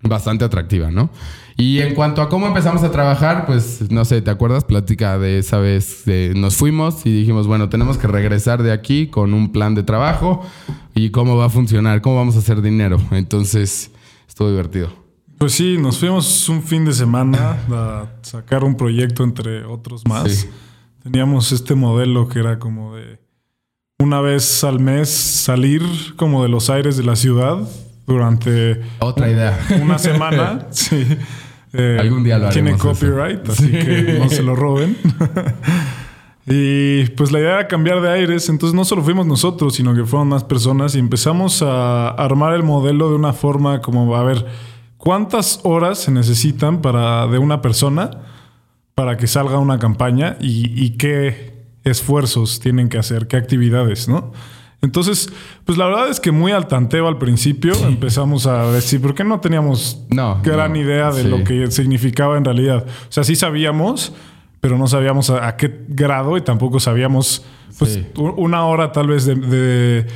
bastante 0.00 0.46
atractiva, 0.46 0.90
¿no? 0.90 1.10
Y 1.60 1.80
en 1.80 1.96
cuanto 1.96 2.22
a 2.22 2.28
cómo 2.28 2.46
empezamos 2.46 2.84
a 2.84 2.92
trabajar, 2.92 3.44
pues 3.44 3.90
no 3.90 4.04
sé, 4.04 4.22
¿te 4.22 4.30
acuerdas? 4.30 4.64
Plática 4.64 5.18
de 5.18 5.40
esa 5.40 5.58
vez, 5.58 6.04
nos 6.36 6.54
fuimos 6.54 7.04
y 7.04 7.10
dijimos, 7.10 7.48
bueno, 7.48 7.68
tenemos 7.68 7.98
que 7.98 8.06
regresar 8.06 8.62
de 8.62 8.70
aquí 8.70 9.08
con 9.08 9.34
un 9.34 9.50
plan 9.50 9.74
de 9.74 9.82
trabajo 9.82 10.46
y 10.94 11.10
cómo 11.10 11.36
va 11.36 11.46
a 11.46 11.50
funcionar, 11.50 12.00
cómo 12.00 12.14
vamos 12.14 12.36
a 12.36 12.38
hacer 12.38 12.62
dinero. 12.62 12.98
Entonces, 13.10 13.90
estuvo 14.28 14.48
divertido. 14.50 14.90
Pues 15.36 15.52
sí, 15.52 15.78
nos 15.78 15.98
fuimos 15.98 16.48
un 16.48 16.62
fin 16.62 16.84
de 16.84 16.92
semana 16.92 17.58
a 17.72 18.06
sacar 18.22 18.62
un 18.62 18.76
proyecto 18.76 19.24
entre 19.24 19.64
otros 19.64 20.06
más. 20.06 20.46
Teníamos 21.02 21.50
este 21.50 21.74
modelo 21.74 22.28
que 22.28 22.38
era 22.38 22.60
como 22.60 22.94
de 22.94 23.18
una 23.98 24.20
vez 24.20 24.62
al 24.62 24.78
mes 24.78 25.08
salir 25.08 25.82
como 26.14 26.44
de 26.44 26.50
los 26.50 26.70
aires 26.70 26.96
de 26.96 27.02
la 27.02 27.16
ciudad 27.16 27.68
durante 28.06 28.80
otra 29.00 29.28
idea 29.28 29.58
una 29.82 29.98
semana 29.98 30.68
sí 30.70 31.04
eh, 31.72 31.98
Algún 32.00 32.24
día 32.24 32.38
lo 32.38 32.48
Tiene 32.50 32.76
copyright, 32.76 33.48
así 33.48 33.70
que 33.70 34.18
no 34.18 34.28
se 34.28 34.42
lo 34.42 34.56
roben. 34.56 34.96
y 36.46 37.04
pues 37.10 37.30
la 37.30 37.40
idea 37.40 37.54
era 37.54 37.68
cambiar 37.68 38.00
de 38.00 38.10
aires, 38.10 38.48
entonces 38.48 38.74
no 38.74 38.84
solo 38.84 39.02
fuimos 39.02 39.26
nosotros, 39.26 39.74
sino 39.74 39.94
que 39.94 40.04
fueron 40.04 40.28
más 40.28 40.44
personas 40.44 40.94
y 40.94 40.98
empezamos 40.98 41.62
a 41.62 42.08
armar 42.08 42.54
el 42.54 42.62
modelo 42.62 43.10
de 43.10 43.16
una 43.16 43.32
forma 43.32 43.80
como, 43.80 44.16
a 44.16 44.24
ver, 44.24 44.46
¿cuántas 44.96 45.60
horas 45.64 45.98
se 45.98 46.10
necesitan 46.10 46.80
para, 46.80 47.26
de 47.26 47.38
una 47.38 47.60
persona 47.60 48.10
para 48.94 49.16
que 49.16 49.26
salga 49.26 49.58
una 49.58 49.78
campaña 49.78 50.36
y, 50.40 50.84
y 50.84 50.96
qué 50.96 51.66
esfuerzos 51.84 52.60
tienen 52.60 52.88
que 52.88 52.98
hacer, 52.98 53.28
qué 53.28 53.36
actividades, 53.36 54.08
¿no? 54.08 54.32
Entonces, 54.80 55.28
pues 55.64 55.76
la 55.76 55.86
verdad 55.86 56.08
es 56.08 56.20
que 56.20 56.30
muy 56.30 56.52
al 56.52 56.68
tanteo 56.68 57.08
al 57.08 57.18
principio 57.18 57.74
empezamos 57.86 58.46
a 58.46 58.70
decir, 58.70 59.00
¿por 59.00 59.14
qué 59.14 59.24
no 59.24 59.40
teníamos 59.40 60.04
gran 60.42 60.76
idea 60.76 61.10
de 61.10 61.24
lo 61.24 61.42
que 61.42 61.70
significaba 61.70 62.36
en 62.38 62.44
realidad? 62.44 62.86
O 62.86 63.12
sea, 63.12 63.24
sí 63.24 63.34
sabíamos, 63.34 64.12
pero 64.60 64.78
no 64.78 64.86
sabíamos 64.86 65.30
a, 65.30 65.56
qué 65.56 65.84
grado 65.88 66.36
y 66.36 66.42
tampoco 66.42 66.78
sabíamos, 66.78 67.44
pues 67.78 68.00
una 68.16 68.66
hora 68.66 68.92
tal 68.92 69.08
vez 69.08 69.26
de, 69.26 70.06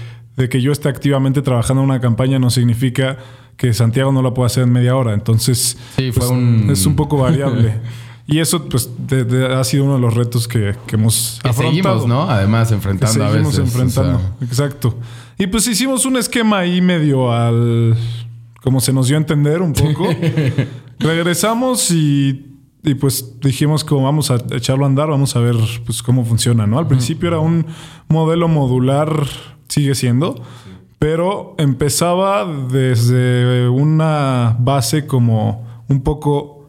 que 0.49 0.61
yo 0.61 0.71
esté 0.71 0.89
activamente 0.89 1.43
trabajando 1.43 1.83
en 1.83 1.91
una 1.91 2.01
campaña 2.01 2.39
no 2.39 2.51
significa 2.51 3.19
que 3.57 3.73
Santiago 3.73 4.13
no 4.13 4.23
la 4.23 4.33
pueda 4.33 4.47
hacer 4.47 4.63
en 4.63 4.73
media 4.73 4.95
hora. 4.97 5.13
Entonces, 5.13 5.77
pues, 5.97 6.31
es 6.71 6.87
un 6.87 6.95
poco 6.95 7.19
variable. 7.19 7.81
Y 8.27 8.39
eso, 8.39 8.69
pues, 8.69 8.89
ha 9.51 9.65
sido 9.65 9.85
uno 9.85 9.95
de 9.95 10.01
los 10.01 10.15
retos 10.15 10.47
que, 10.47 10.75
hemos 10.89 11.41
que 11.43 11.53
Seguimos, 11.53 12.07
¿no? 12.07 12.23
Además, 12.31 12.71
enfrentando 12.71 13.25
a 13.25 13.31
veces. 13.31 13.59
enfrentando, 13.59 14.21
exacto. 14.41 14.97
Y 15.39 15.47
pues 15.49 15.67
hicimos 15.67 16.07
un 16.07 16.17
esquema 16.17 16.59
ahí 16.59 16.81
medio 16.81 17.33
al... 17.33 17.97
Como 18.63 18.81
se 18.81 18.93
nos 18.93 19.09
dio 19.09 19.17
a 19.17 19.21
entender 19.21 19.61
un 19.61 19.73
poco. 19.73 20.09
Regresamos 21.01 21.91
y, 21.91 22.55
y, 22.85 22.95
pues 22.95 23.41
dijimos 23.41 23.83
que 23.83 23.93
vamos 23.93 24.31
a 24.31 24.37
echarlo 24.53 24.85
a 24.85 24.87
andar, 24.87 25.09
vamos 25.09 25.35
a 25.35 25.41
ver 25.41 25.57
pues 25.85 26.01
cómo 26.01 26.25
funciona, 26.25 26.65
¿no? 26.65 26.79
Al 26.79 26.87
principio 26.87 27.29
era 27.29 27.41
un 27.41 27.67
modelo 28.09 28.47
modular, 28.47 29.27
sigue 29.67 29.97
siendo, 29.97 30.41
pero 31.01 31.57
empezaba 31.59 32.47
desde 32.47 33.69
una 33.69 34.57
base 34.61 35.09
como 35.09 35.67
un 35.89 36.03
poco 36.03 36.62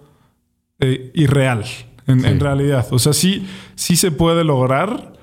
eh, 0.84 1.12
irreal, 1.14 1.64
en, 2.08 2.26
en, 2.26 2.40
realidad. 2.40 2.86
O 2.92 3.00
sea, 3.00 3.14
sí, 3.14 3.48
sí 3.76 3.96
se 3.96 4.12
puede 4.12 4.44
lograr, 4.44 5.14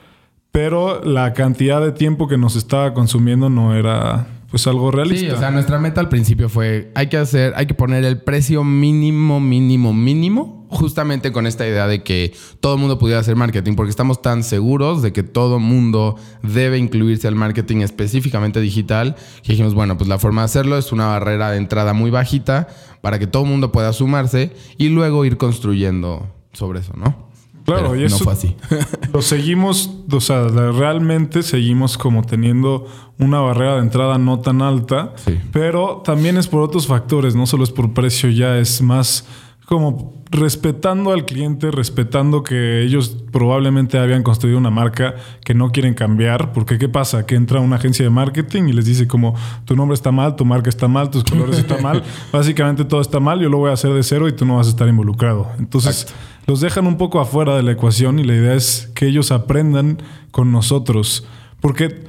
pero 0.52 1.05
la 1.05 1.33
cantidad 1.35 1.81
de 1.81 1.93
tiempo 1.93 2.29
que 2.29 2.38
nos 2.38 2.57
estaba 2.57 2.95
consumiendo 2.95 3.50
no 3.50 3.76
era 3.76 4.26
pues 4.50 4.66
algo 4.66 4.90
realista. 4.90 5.26
Sí, 5.26 5.30
o 5.30 5.38
sea, 5.38 5.50
nuestra 5.50 5.78
meta 5.78 6.00
al 6.00 6.09
principio 6.09 6.49
fue, 6.49 6.90
hay 6.95 7.09
que 7.09 7.16
hacer, 7.16 7.52
hay 7.57 7.66
que 7.66 7.75
poner 7.75 8.04
el 8.04 8.21
precio 8.21 8.64
mínimo, 8.64 9.40
mínimo, 9.40 9.95
mínimo, 9.95 10.66
justamente 10.71 11.30
con 11.30 11.47
esta 11.47 11.66
idea 11.66 11.87
de 11.87 12.02
que 12.02 12.35
todo 12.59 12.75
el 12.75 12.80
mundo 12.80 12.99
pudiera 12.99 13.21
hacer 13.21 13.37
marketing, 13.37 13.75
porque 13.75 13.90
estamos 13.90 14.23
tan 14.23 14.42
seguros 14.42 15.02
de 15.02 15.12
que 15.12 15.23
todo 15.23 15.57
el 15.57 15.62
mundo 15.62 16.16
debe 16.42 16.78
incluirse 16.78 17.28
al 17.28 17.37
marketing 17.37 17.78
específicamente 17.78 18.61
digital, 18.61 19.14
que 19.42 19.52
dijimos, 19.52 19.75
bueno, 19.75 19.97
pues 19.97 20.09
la 20.09 20.19
forma 20.19 20.42
de 20.42 20.47
hacerlo 20.47 20.78
es 20.78 20.90
una 20.90 21.07
barrera 21.07 21.50
de 21.52 21.59
entrada 21.59 21.92
muy 21.92 22.11
bajita 22.11 22.69
para 23.00 23.19
que 23.19 23.28
todo 23.28 23.45
el 23.45 23.49
mundo 23.49 23.71
pueda 23.71 23.92
sumarse 23.92 24.52
y 24.78 24.88
luego 24.88 25.25
ir 25.25 25.37
construyendo 25.37 26.28
sobre 26.52 26.80
eso, 26.80 26.92
¿no? 26.97 27.30
Claro, 27.64 27.97
y 27.97 28.05
eso 28.05 28.19
no 28.19 28.25
fue 28.25 28.33
así. 28.33 28.57
lo 29.12 29.23
seguimos, 29.23 29.90
o 30.11 30.21
sea, 30.21 30.49
realmente 30.49 31.43
seguimos 31.43 31.99
como 31.99 32.25
teniendo 32.25 32.87
una 33.19 33.40
barrera 33.40 33.76
de 33.76 33.83
entrada 33.83 34.19
no 34.19 34.40
tan 34.40 34.62
alta, 34.62 35.14
pero 35.52 36.02
también 36.05 36.37
es 36.37 36.49
por 36.49 36.62
otros 36.62 36.87
factores, 36.87 37.35
no 37.37 37.47
solo 37.47 37.64
es 37.64 37.71
por 37.71 37.93
precio, 37.93 38.31
ya 38.31 38.59
es 38.59 38.83
más 38.83 39.26
como 39.67 40.21
respetando 40.33 41.12
al 41.12 41.25
cliente, 41.25 41.71
respetando 41.71 42.43
que 42.43 42.83
ellos 42.83 43.17
probablemente 43.31 43.99
habían 43.99 44.25
construido 44.25 44.59
una 44.59 44.71
marca 44.71 45.14
que 45.45 45.55
no 45.55 45.71
quieren 45.71 45.95
cambiar, 45.95 46.52
porque 46.52 46.76
¿qué 46.76 46.88
pasa? 46.88 47.25
Que 47.25 47.37
entra 47.37 47.61
una 47.61 47.76
agencia 47.76 48.05
de 48.05 48.11
marketing 48.11 48.64
y 48.64 48.73
les 48.73 48.85
dice 48.85 49.07
como 49.07 49.35
tu 49.64 49.76
nombre 49.76 49.95
está 49.95 50.11
mal, 50.11 50.35
tu 50.35 50.45
marca 50.45 50.69
está 50.69 50.88
mal, 50.88 51.11
tus 51.11 51.23
colores 51.23 51.59
están 51.59 51.85
mal, 51.85 52.02
básicamente 52.33 52.85
todo 52.85 53.00
está 53.00 53.21
mal, 53.21 53.40
yo 53.40 53.49
lo 53.49 53.59
voy 53.59 53.71
a 53.71 53.75
hacer 53.75 53.93
de 53.93 54.02
cero 54.02 54.26
y 54.26 54.33
tú 54.33 54.45
no 54.45 54.57
vas 54.57 54.67
a 54.67 54.71
estar 54.71 54.88
involucrado. 54.88 55.49
Entonces 55.59 56.12
los 56.47 56.61
dejan 56.61 56.87
un 56.87 56.97
poco 56.97 57.21
afuera 57.21 57.57
de 57.57 57.63
la 57.63 57.73
ecuación 57.73 58.19
y 58.19 58.25
la 58.25 58.35
idea 58.35 58.55
es 58.55 58.91
que 58.95 59.07
ellos 59.07 59.31
aprendan 59.31 59.99
con 60.31 60.53
nosotros, 60.53 61.27
porque 61.61 62.05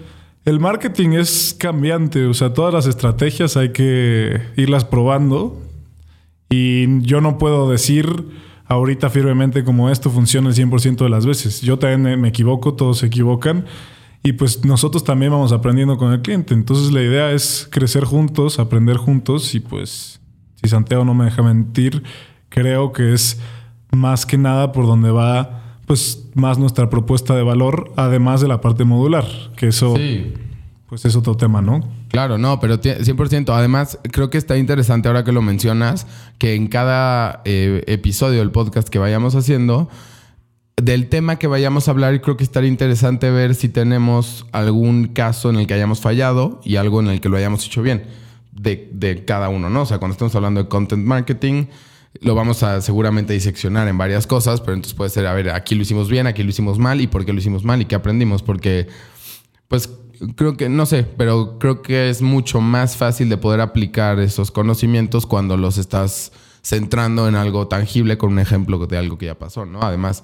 el 0.46 0.60
marketing 0.60 1.10
es 1.10 1.56
cambiante, 1.58 2.26
o 2.26 2.34
sea, 2.34 2.54
todas 2.54 2.74
las 2.74 2.88
estrategias 2.88 3.58
hay 3.58 3.70
que 3.70 4.42
irlas 4.58 4.86
probando 4.86 5.62
y 6.50 7.02
yo 7.02 7.22
no 7.22 7.38
puedo 7.38 7.70
decir 7.70 8.26
ahorita 8.66 9.10
firmemente 9.10 9.64
como 9.64 9.90
esto 9.90 10.10
funciona 10.10 10.50
el 10.50 10.56
100% 10.56 11.04
de 11.04 11.10
las 11.10 11.26
veces. 11.26 11.62
Yo 11.62 11.78
también 11.78 12.20
me 12.20 12.30
equivoco, 12.30 12.74
todos 12.74 13.00
se 13.00 13.08
equivocan. 13.08 13.66
Y 14.24 14.34
pues 14.34 14.64
nosotros 14.64 15.04
también 15.04 15.32
vamos 15.32 15.52
aprendiendo 15.52 15.98
con 15.98 16.14
el 16.14 16.22
cliente. 16.22 16.54
Entonces 16.54 16.92
la 16.92 17.02
idea 17.02 17.32
es 17.32 17.68
crecer 17.72 18.04
juntos, 18.04 18.60
aprender 18.60 18.98
juntos. 18.98 19.56
Y 19.56 19.60
pues, 19.60 20.22
si 20.62 20.70
Santiago 20.70 21.04
no 21.04 21.14
me 21.14 21.26
deja 21.26 21.42
mentir, 21.42 22.04
creo 22.50 22.92
que 22.92 23.14
es 23.14 23.40
más 23.92 24.26
que 24.26 24.38
nada 24.38 24.72
por 24.72 24.86
donde 24.86 25.12
va 25.12 25.62
pues 25.86 26.26
más 26.36 26.58
nuestra 26.58 26.90
propuesta 26.90 27.36
de 27.36 27.44
valor, 27.44 27.92
además 27.98 28.40
de 28.40 28.48
la 28.48 28.62
parte 28.62 28.86
modular, 28.86 29.26
que 29.58 29.68
eso 29.68 29.96
pues 30.88 31.06
es 31.06 31.16
otro 31.16 31.36
tema, 31.36 31.62
¿no? 31.62 31.82
Claro, 32.10 32.38
no, 32.38 32.60
pero 32.60 32.78
100%. 32.80 33.54
Además, 33.54 33.98
creo 34.12 34.30
que 34.30 34.38
está 34.38 34.58
interesante 34.58 35.08
ahora 35.08 35.24
que 35.24 35.32
lo 35.32 35.42
mencionas, 35.42 36.06
que 36.38 36.56
en 36.56 36.68
cada 36.68 37.42
eh, 37.46 37.84
episodio 37.88 38.40
del 38.40 38.52
podcast 38.52 38.90
que 38.90 39.00
vayamos 39.00 39.36
haciendo, 39.36 39.90
del 40.76 41.08
tema 41.08 41.38
que 41.38 41.48
vayamos 41.48 41.88
a 41.88 41.92
hablar, 41.92 42.20
creo 42.22 42.36
que 42.36 42.44
estaría 42.44 42.70
interesante 42.70 43.30
ver 43.30 43.56
si 43.56 43.70
tenemos 43.70 44.46
algún 44.52 45.08
caso 45.08 45.50
en 45.50 45.58
el 45.58 45.68
que 45.68 45.74
hayamos 45.74 46.02
fallado 46.02 46.60
y 46.64 46.76
algo 46.76 47.00
en 47.00 47.08
el 47.08 47.22
que 47.22 47.30
lo 47.30 47.38
hayamos 47.38 47.66
hecho 47.66 47.82
bien 47.82 48.04
de, 48.52 48.90
de 48.94 49.24
cada 49.24 49.50
uno, 49.50 49.70
¿no? 49.70 49.84
O 49.84 49.86
sea, 49.86 50.00
cuando 50.00 50.14
estamos 50.14 50.36
hablando 50.36 50.64
de 50.64 50.70
content 50.70 51.06
marketing, 51.06 51.66
lo 52.20 52.36
vamos 52.36 52.62
a 52.64 52.82
seguramente 52.82 53.34
diseccionar 53.34 53.88
en 53.88 53.98
varias 53.98 54.28
cosas, 54.28 54.60
pero 54.60 54.74
entonces 54.74 54.94
puede 54.94 55.10
ser, 55.10 55.26
a 55.28 55.34
ver, 55.34 55.50
aquí 55.52 55.76
lo 55.76 55.82
hicimos 55.82 56.10
bien, 56.10 56.28
aquí 56.28 56.44
lo 56.44 56.50
hicimos 56.50 56.78
mal 56.78 57.00
y 57.02 57.08
por 57.08 57.26
qué 57.26 57.34
lo 57.34 57.40
hicimos 57.40 57.64
mal 57.64 57.82
y 57.82 57.86
qué 57.86 57.96
aprendimos, 57.96 58.44
porque 58.44 58.88
pues 59.68 59.90
creo 60.36 60.58
que, 60.58 60.68
no 60.70 60.86
sé, 60.86 61.04
pero 61.04 61.58
creo 61.58 61.82
que 61.82 62.10
es 62.10 62.22
mucho 62.22 62.60
más 62.60 62.98
fácil 62.98 63.30
de 63.30 63.38
poder 63.38 63.62
aplicar 63.62 64.20
esos 64.20 64.52
conocimientos 64.52 65.26
cuando 65.26 65.56
los 65.56 65.78
estás 65.78 66.34
centrando 66.62 67.28
en 67.28 67.36
algo 67.36 67.68
tangible 67.68 68.18
con 68.18 68.34
un 68.34 68.40
ejemplo 68.40 68.86
de 68.86 68.98
algo 68.98 69.18
que 69.18 69.28
ya 69.28 69.40
pasó, 69.40 69.66
¿no? 69.66 69.82
Además, 69.82 70.24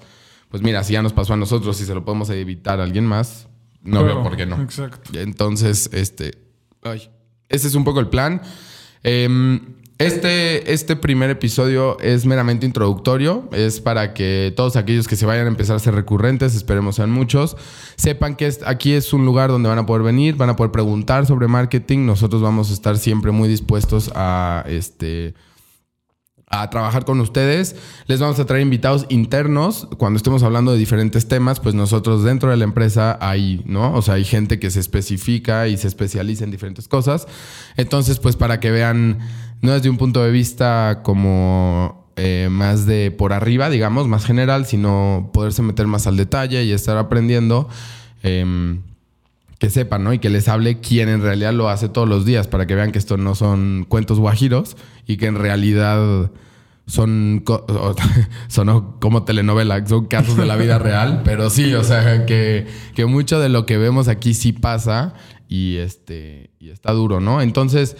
pues 0.49 0.61
mira, 0.61 0.83
si 0.83 0.93
ya 0.93 1.01
nos 1.01 1.13
pasó 1.13 1.33
a 1.33 1.37
nosotros 1.37 1.79
y 1.81 1.85
se 1.85 1.95
lo 1.95 2.05
podemos 2.05 2.29
evitar 2.29 2.79
a 2.79 2.83
alguien 2.83 3.05
más, 3.05 3.47
no 3.81 4.03
veo 4.03 4.21
por 4.21 4.35
qué 4.35 4.45
no. 4.45 4.61
Exacto. 4.61 5.17
Entonces, 5.17 5.89
este, 5.93 6.37
ay, 6.83 7.09
ese 7.49 7.67
es 7.67 7.75
un 7.75 7.83
poco 7.83 7.99
el 7.99 8.09
plan. 8.09 8.41
Eh, 9.03 9.59
este, 9.99 10.73
este 10.73 10.95
primer 10.95 11.29
episodio 11.29 11.99
es 11.99 12.25
meramente 12.25 12.65
introductorio, 12.65 13.49
es 13.51 13.81
para 13.81 14.13
que 14.13 14.53
todos 14.55 14.75
aquellos 14.75 15.07
que 15.07 15.15
se 15.15 15.25
vayan 15.25 15.45
a 15.45 15.49
empezar 15.49 15.75
a 15.75 15.79
ser 15.79 15.95
recurrentes, 15.95 16.55
esperemos 16.55 16.97
sean 16.97 17.09
muchos, 17.09 17.57
sepan 17.95 18.35
que 18.35 18.51
aquí 18.65 18.93
es 18.93 19.11
un 19.13 19.25
lugar 19.25 19.49
donde 19.49 19.69
van 19.69 19.79
a 19.79 19.85
poder 19.85 20.03
venir, 20.03 20.35
van 20.35 20.49
a 20.49 20.55
poder 20.55 20.71
preguntar 20.71 21.25
sobre 21.25 21.47
marketing, 21.47 22.05
nosotros 22.05 22.41
vamos 22.41 22.69
a 22.69 22.73
estar 22.73 22.97
siempre 22.97 23.31
muy 23.31 23.49
dispuestos 23.49 24.11
a 24.13 24.63
este 24.67 25.33
a 26.49 26.69
trabajar 26.69 27.03
con 27.03 27.19
ustedes. 27.19 27.75
Les 28.07 28.19
vamos 28.19 28.39
a 28.39 28.45
traer 28.45 28.61
invitados 28.61 29.05
internos. 29.09 29.87
Cuando 29.97 30.17
estemos 30.17 30.43
hablando 30.43 30.71
de 30.71 30.77
diferentes 30.77 31.27
temas, 31.27 31.59
pues 31.59 31.75
nosotros 31.75 32.23
dentro 32.23 32.49
de 32.49 32.57
la 32.57 32.63
empresa 32.63 33.17
hay, 33.19 33.61
¿no? 33.65 33.93
O 33.93 34.01
sea, 34.01 34.13
hay 34.13 34.23
gente 34.23 34.57
que 34.57 34.71
se 34.71 34.79
especifica 34.79 35.67
y 35.67 35.75
se 35.77 35.87
especializa 35.87 36.45
en 36.45 36.51
diferentes 36.51 36.87
cosas. 36.87 37.27
Entonces, 37.75 38.19
pues 38.19 38.37
para 38.37 38.61
que 38.61 38.71
vean 38.71 39.19
no 39.61 39.73
desde 39.73 39.89
un 39.89 39.97
punto 39.97 40.23
de 40.23 40.31
vista 40.31 41.01
como 41.03 42.07
eh, 42.15 42.47
más 42.51 42.85
de 42.85 43.11
por 43.11 43.33
arriba, 43.33 43.69
digamos, 43.69 44.07
más 44.07 44.25
general, 44.25 44.65
sino 44.65 45.29
poderse 45.33 45.61
meter 45.61 45.87
más 45.87 46.07
al 46.07 46.17
detalle 46.17 46.63
y 46.63 46.71
estar 46.71 46.97
aprendiendo. 46.97 47.69
Em, 48.23 48.81
que 49.59 49.69
sepan, 49.69 50.03
¿no? 50.03 50.13
Y 50.13 50.19
que 50.19 50.29
les 50.29 50.47
hable 50.47 50.79
quién 50.79 51.09
en 51.09 51.21
realidad 51.21 51.53
lo 51.53 51.69
hace 51.69 51.89
todos 51.89 52.07
los 52.07 52.25
días 52.25 52.47
para 52.47 52.67
que 52.67 52.75
vean 52.75 52.91
que 52.91 52.99
esto 52.99 53.17
no 53.17 53.35
son 53.35 53.85
cuentos 53.87 54.19
guajiros 54.19 54.77
y 55.07 55.17
que 55.17 55.25
en 55.25 55.35
realidad 55.35 56.31
son, 56.85 57.43
son 58.47 58.91
como 58.99 59.23
telenovela, 59.23 59.85
son 59.85 60.05
casos 60.05 60.37
de 60.37 60.45
la 60.45 60.55
vida 60.55 60.77
real, 60.79 61.21
pero 61.23 61.49
sí, 61.49 61.73
o 61.73 61.83
sea, 61.83 62.25
que, 62.25 62.67
que 62.95 63.05
mucho 63.05 63.39
de 63.39 63.49
lo 63.49 63.65
que 63.65 63.77
vemos 63.77 64.07
aquí 64.07 64.33
sí 64.33 64.53
pasa 64.53 65.13
y, 65.47 65.77
este, 65.77 66.51
y 66.59 66.69
está 66.69 66.91
duro, 66.93 67.19
¿no? 67.19 67.41
Entonces, 67.41 67.97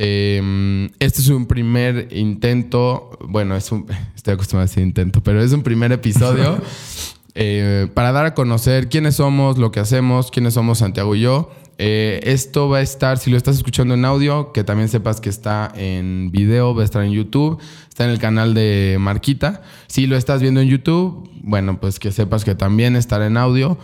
Em, 0.00 0.90
este 1.00 1.20
es 1.20 1.28
un 1.28 1.46
primer 1.46 2.06
intento, 2.12 3.18
bueno, 3.20 3.56
es 3.56 3.72
un, 3.72 3.84
estoy 4.14 4.34
acostumbrado 4.34 4.62
a 4.62 4.68
decir 4.68 4.84
intento, 4.84 5.24
pero 5.24 5.42
es 5.42 5.52
un 5.52 5.64
primer 5.64 5.90
episodio 5.90 6.60
eh, 7.34 7.88
para 7.94 8.12
dar 8.12 8.24
a 8.24 8.34
conocer 8.34 8.88
quiénes 8.88 9.16
somos, 9.16 9.58
lo 9.58 9.72
que 9.72 9.80
hacemos, 9.80 10.30
quiénes 10.30 10.54
somos 10.54 10.78
Santiago 10.78 11.16
y 11.16 11.22
yo. 11.22 11.50
Eh, 11.78 12.20
esto 12.22 12.68
va 12.68 12.78
a 12.78 12.80
estar, 12.80 13.18
si 13.18 13.28
lo 13.28 13.36
estás 13.36 13.56
escuchando 13.56 13.94
en 13.94 14.04
audio, 14.04 14.52
que 14.52 14.62
también 14.62 14.88
sepas 14.88 15.20
que 15.20 15.30
está 15.30 15.72
en 15.74 16.30
video, 16.30 16.76
va 16.76 16.82
a 16.82 16.84
estar 16.84 17.02
en 17.02 17.10
YouTube, 17.10 17.58
está 17.88 18.04
en 18.04 18.10
el 18.10 18.20
canal 18.20 18.54
de 18.54 18.98
Marquita. 19.00 19.62
Si 19.88 20.06
lo 20.06 20.16
estás 20.16 20.40
viendo 20.40 20.60
en 20.60 20.68
YouTube, 20.68 21.28
bueno, 21.42 21.80
pues 21.80 21.98
que 21.98 22.12
sepas 22.12 22.44
que 22.44 22.54
también 22.54 22.94
estará 22.94 23.26
en 23.26 23.36
audio 23.36 23.78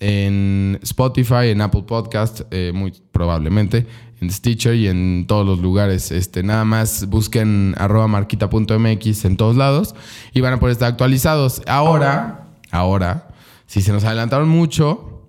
en 0.00 0.78
Spotify, 0.82 1.48
en 1.48 1.60
Apple 1.60 1.82
Podcast, 1.86 2.42
eh, 2.50 2.72
muy 2.74 2.92
probablemente, 3.12 3.86
en 4.20 4.30
Stitcher 4.30 4.74
y 4.74 4.88
en 4.88 5.26
todos 5.26 5.46
los 5.46 5.60
lugares. 5.60 6.10
Este, 6.10 6.42
nada 6.42 6.64
más 6.64 7.06
busquen 7.08 7.74
arroba 7.78 8.08
marquita.mx 8.08 9.24
en 9.24 9.36
todos 9.36 9.56
lados 9.56 9.94
y 10.32 10.40
van 10.40 10.54
a 10.54 10.60
poder 10.60 10.72
estar 10.72 10.88
actualizados. 10.88 11.62
Ahora, 11.66 12.46
ahora, 12.70 13.28
si 13.66 13.82
se 13.82 13.92
nos 13.92 14.04
adelantaron 14.04 14.48
mucho 14.48 15.28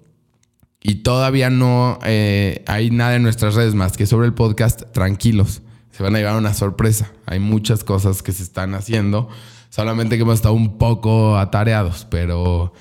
y 0.81 0.95
todavía 0.95 1.49
no 1.49 1.99
eh, 2.03 2.63
hay 2.67 2.89
nada 2.89 3.15
en 3.15 3.23
nuestras 3.23 3.55
redes 3.55 3.75
más 3.75 3.97
que 3.97 4.05
sobre 4.05 4.27
el 4.27 4.33
podcast, 4.33 4.83
tranquilos. 4.91 5.61
Se 5.91 6.03
van 6.03 6.15
a 6.15 6.19
llevar 6.19 6.37
una 6.37 6.53
sorpresa. 6.53 7.11
Hay 7.25 7.39
muchas 7.39 7.83
cosas 7.83 8.23
que 8.23 8.31
se 8.31 8.43
están 8.43 8.73
haciendo. 8.73 9.27
Solamente 9.69 10.15
que 10.15 10.23
hemos 10.23 10.35
estado 10.35 10.53
un 10.53 10.77
poco 10.77 11.37
atareados, 11.37 12.07
pero 12.09 12.73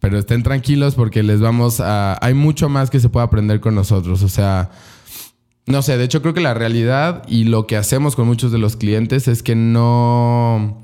pero 0.00 0.18
estén 0.18 0.42
tranquilos 0.42 0.94
porque 0.94 1.22
les 1.22 1.40
vamos 1.40 1.80
a... 1.80 2.18
Hay 2.24 2.34
mucho 2.34 2.68
más 2.68 2.90
que 2.90 3.00
se 3.00 3.08
puede 3.08 3.24
aprender 3.24 3.60
con 3.60 3.74
nosotros. 3.74 4.22
O 4.22 4.28
sea, 4.28 4.70
no 5.66 5.82
sé, 5.82 5.98
de 5.98 6.04
hecho 6.04 6.22
creo 6.22 6.32
que 6.32 6.40
la 6.40 6.54
realidad 6.54 7.24
y 7.28 7.44
lo 7.44 7.66
que 7.66 7.76
hacemos 7.76 8.14
con 8.14 8.26
muchos 8.26 8.52
de 8.52 8.58
los 8.58 8.76
clientes 8.76 9.26
es 9.26 9.42
que 9.42 9.56
no, 9.56 10.80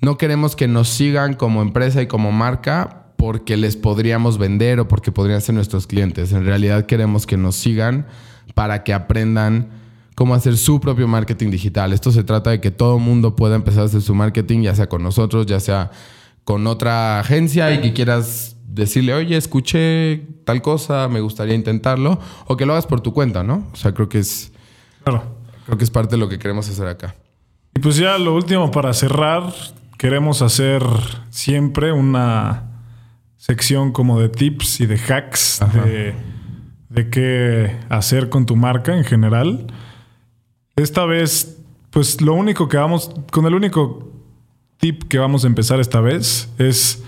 no 0.00 0.18
queremos 0.18 0.56
que 0.56 0.66
nos 0.66 0.88
sigan 0.88 1.34
como 1.34 1.62
empresa 1.62 2.02
y 2.02 2.08
como 2.08 2.32
marca 2.32 3.04
porque 3.16 3.56
les 3.56 3.76
podríamos 3.76 4.36
vender 4.36 4.80
o 4.80 4.88
porque 4.88 5.12
podrían 5.12 5.40
ser 5.40 5.54
nuestros 5.54 5.86
clientes. 5.86 6.32
En 6.32 6.44
realidad 6.44 6.86
queremos 6.86 7.26
que 7.26 7.36
nos 7.36 7.54
sigan 7.54 8.06
para 8.54 8.82
que 8.82 8.92
aprendan 8.92 9.70
cómo 10.16 10.34
hacer 10.34 10.56
su 10.56 10.80
propio 10.80 11.06
marketing 11.06 11.50
digital. 11.50 11.92
Esto 11.92 12.10
se 12.10 12.24
trata 12.24 12.50
de 12.50 12.60
que 12.60 12.72
todo 12.72 12.98
mundo 12.98 13.36
pueda 13.36 13.54
empezar 13.54 13.82
a 13.82 13.86
hacer 13.86 14.02
su 14.02 14.14
marketing, 14.14 14.62
ya 14.62 14.74
sea 14.74 14.88
con 14.88 15.02
nosotros, 15.02 15.46
ya 15.46 15.60
sea 15.60 15.92
con 16.42 16.66
otra 16.66 17.20
agencia 17.20 17.72
y 17.72 17.80
que 17.80 17.92
quieras 17.92 18.53
decirle, 18.74 19.14
oye, 19.14 19.36
escuché 19.36 20.26
tal 20.44 20.60
cosa, 20.62 21.08
me 21.08 21.20
gustaría 21.20 21.54
intentarlo, 21.54 22.18
o 22.46 22.56
que 22.56 22.66
lo 22.66 22.72
hagas 22.72 22.86
por 22.86 23.00
tu 23.00 23.12
cuenta, 23.12 23.42
¿no? 23.42 23.68
O 23.72 23.76
sea, 23.76 23.92
creo 23.92 24.08
que 24.08 24.18
es, 24.18 24.52
Claro. 25.04 25.22
creo 25.66 25.78
que 25.78 25.84
es 25.84 25.90
parte 25.90 26.16
de 26.16 26.18
lo 26.20 26.28
que 26.28 26.38
queremos 26.38 26.68
hacer 26.68 26.86
acá. 26.86 27.14
Y 27.74 27.80
pues 27.80 27.96
ya 27.96 28.18
lo 28.18 28.34
último 28.34 28.70
para 28.70 28.92
cerrar, 28.92 29.52
queremos 29.98 30.42
hacer 30.42 30.82
siempre 31.30 31.92
una 31.92 32.64
sección 33.36 33.92
como 33.92 34.20
de 34.20 34.28
tips 34.28 34.80
y 34.80 34.86
de 34.86 34.96
hacks 34.96 35.60
de, 35.84 36.14
de 36.88 37.10
qué 37.10 37.76
hacer 37.88 38.28
con 38.28 38.46
tu 38.46 38.56
marca 38.56 38.96
en 38.96 39.04
general. 39.04 39.66
Esta 40.76 41.04
vez, 41.04 41.58
pues 41.90 42.20
lo 42.20 42.34
único 42.34 42.68
que 42.68 42.76
vamos, 42.76 43.10
con 43.30 43.46
el 43.46 43.54
único 43.54 44.10
tip 44.78 45.04
que 45.04 45.18
vamos 45.18 45.44
a 45.44 45.46
empezar 45.46 45.78
esta 45.80 46.00
vez 46.00 46.48
es 46.58 47.02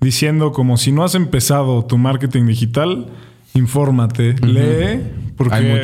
diciendo 0.00 0.52
como 0.52 0.76
si 0.76 0.92
no 0.92 1.04
has 1.04 1.14
empezado 1.14 1.84
tu 1.84 1.98
marketing 1.98 2.46
digital, 2.46 3.06
infórmate, 3.54 4.34
lee, 4.34 5.02
porque 5.36 5.54
Hay 5.54 5.82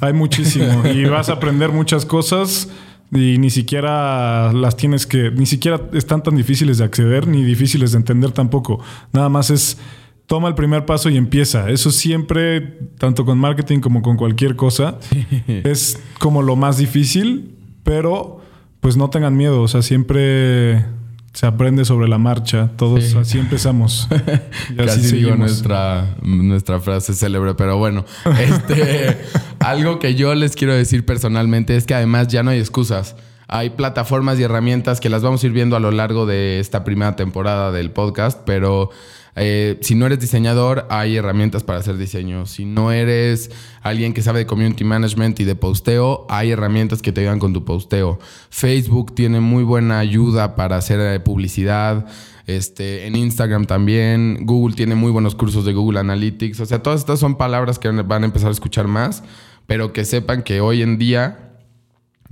hay, 0.00 0.12
muchísimo 0.12 0.82
y 0.86 1.04
vas 1.08 1.28
a 1.28 1.34
aprender 1.34 1.70
muchas 1.70 2.04
cosas 2.04 2.68
y 3.12 3.38
ni 3.38 3.50
siquiera 3.50 4.52
las 4.52 4.76
tienes 4.76 5.06
que, 5.06 5.30
ni 5.30 5.46
siquiera 5.46 5.80
están 5.92 6.22
tan 6.22 6.34
difíciles 6.34 6.78
de 6.78 6.84
acceder 6.84 7.28
ni 7.28 7.44
difíciles 7.44 7.92
de 7.92 7.98
entender 7.98 8.32
tampoco. 8.32 8.80
Nada 9.12 9.28
más 9.28 9.50
es 9.50 9.78
toma 10.26 10.48
el 10.48 10.54
primer 10.54 10.86
paso 10.86 11.10
y 11.10 11.16
empieza. 11.18 11.68
Eso 11.68 11.90
siempre, 11.90 12.60
tanto 12.98 13.26
con 13.26 13.38
marketing 13.38 13.80
como 13.80 14.00
con 14.00 14.16
cualquier 14.16 14.56
cosa, 14.56 14.98
es 15.46 16.00
como 16.18 16.40
lo 16.42 16.56
más 16.56 16.78
difícil, 16.78 17.54
pero 17.82 18.40
pues 18.80 18.96
no 18.96 19.10
tengan 19.10 19.36
miedo, 19.36 19.60
o 19.62 19.68
sea, 19.68 19.82
siempre 19.82 20.86
se 21.32 21.46
aprende 21.46 21.84
sobre 21.84 22.08
la 22.08 22.18
marcha, 22.18 22.70
todos 22.76 23.02
Sí. 23.04 23.16
así 23.18 23.38
empezamos. 23.38 24.08
Y 24.70 24.82
así 24.82 25.00
Casi 25.02 25.16
digo 25.16 25.34
nuestra, 25.36 26.16
nuestra 26.22 26.78
frase 26.80 27.14
célebre, 27.14 27.54
pero 27.54 27.78
bueno. 27.78 28.04
Este, 28.40 29.18
algo 29.58 29.98
que 29.98 30.14
yo 30.14 30.34
les 30.34 30.54
quiero 30.56 30.74
decir 30.74 31.06
personalmente 31.06 31.76
es 31.76 31.86
que 31.86 31.94
además 31.94 32.28
ya 32.28 32.42
no 32.42 32.50
hay 32.50 32.58
excusas. 32.58 33.16
Hay 33.48 33.70
plataformas 33.70 34.38
y 34.38 34.44
herramientas 34.44 34.98
que 35.00 35.08
las 35.10 35.22
vamos 35.22 35.42
a 35.42 35.46
ir 35.46 35.52
viendo 35.52 35.76
a 35.76 35.80
lo 35.80 35.90
largo 35.90 36.24
de 36.26 36.58
esta 36.58 36.84
primera 36.84 37.16
temporada 37.16 37.70
del 37.70 37.90
podcast, 37.90 38.40
pero 38.46 38.90
eh, 39.34 39.78
si 39.80 39.94
no 39.94 40.06
eres 40.06 40.20
diseñador, 40.20 40.86
hay 40.90 41.16
herramientas 41.16 41.62
para 41.62 41.78
hacer 41.78 41.96
diseño. 41.96 42.46
Si 42.46 42.64
no 42.64 42.92
eres 42.92 43.50
alguien 43.82 44.12
que 44.12 44.22
sabe 44.22 44.40
de 44.40 44.46
community 44.46 44.84
management 44.84 45.40
y 45.40 45.44
de 45.44 45.54
posteo, 45.54 46.26
hay 46.28 46.50
herramientas 46.50 47.00
que 47.00 47.12
te 47.12 47.22
ayudan 47.22 47.38
con 47.38 47.52
tu 47.52 47.64
posteo. 47.64 48.18
Facebook 48.50 49.14
tiene 49.14 49.40
muy 49.40 49.64
buena 49.64 49.98
ayuda 49.98 50.54
para 50.54 50.76
hacer 50.76 51.00
eh, 51.00 51.20
publicidad. 51.20 52.06
Este, 52.46 53.06
en 53.06 53.16
Instagram 53.16 53.66
también. 53.66 54.38
Google 54.42 54.74
tiene 54.74 54.94
muy 54.94 55.10
buenos 55.10 55.34
cursos 55.34 55.64
de 55.64 55.72
Google 55.72 56.00
Analytics. 56.00 56.60
O 56.60 56.66
sea, 56.66 56.82
todas 56.82 57.00
estas 57.00 57.20
son 57.20 57.36
palabras 57.36 57.78
que 57.78 57.88
van 57.88 58.22
a 58.22 58.26
empezar 58.26 58.48
a 58.48 58.52
escuchar 58.52 58.88
más, 58.88 59.22
pero 59.66 59.92
que 59.92 60.04
sepan 60.04 60.42
que 60.42 60.60
hoy 60.60 60.82
en 60.82 60.98
día 60.98 61.51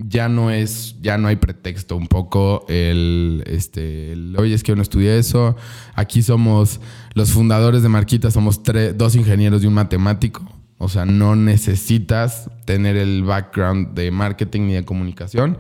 ya 0.09 0.29
no 0.29 0.51
es, 0.51 0.97
ya 1.01 1.19
no 1.19 1.29
hay 1.29 1.37
pretexto 1.37 1.97
un 1.97 2.07
poco 2.07 2.65
el, 2.69 3.45
este, 3.47 4.15
oye, 4.37 4.55
es 4.55 4.63
que 4.63 4.73
yo 4.73 4.77
no 4.77 4.83
estudié 4.83 5.19
eso. 5.19 5.57
Aquí 5.95 6.23
somos 6.23 6.81
los 7.15 7.33
fundadores 7.33 7.83
de 7.83 7.89
Marquita, 7.89 8.31
somos 8.31 8.63
tres, 8.63 8.97
dos 8.97 9.17
ingenieros 9.17 9.63
y 9.63 9.67
un 9.67 9.75
matemático. 9.75 10.45
O 10.79 10.89
sea, 10.89 11.05
no 11.05 11.37
necesitas 11.37 12.51
tener 12.65 12.97
el 12.97 13.23
background 13.23 13.95
de 13.95 14.11
marketing 14.11 14.63
ni 14.63 14.73
de 14.73 14.85
comunicación. 14.85 15.59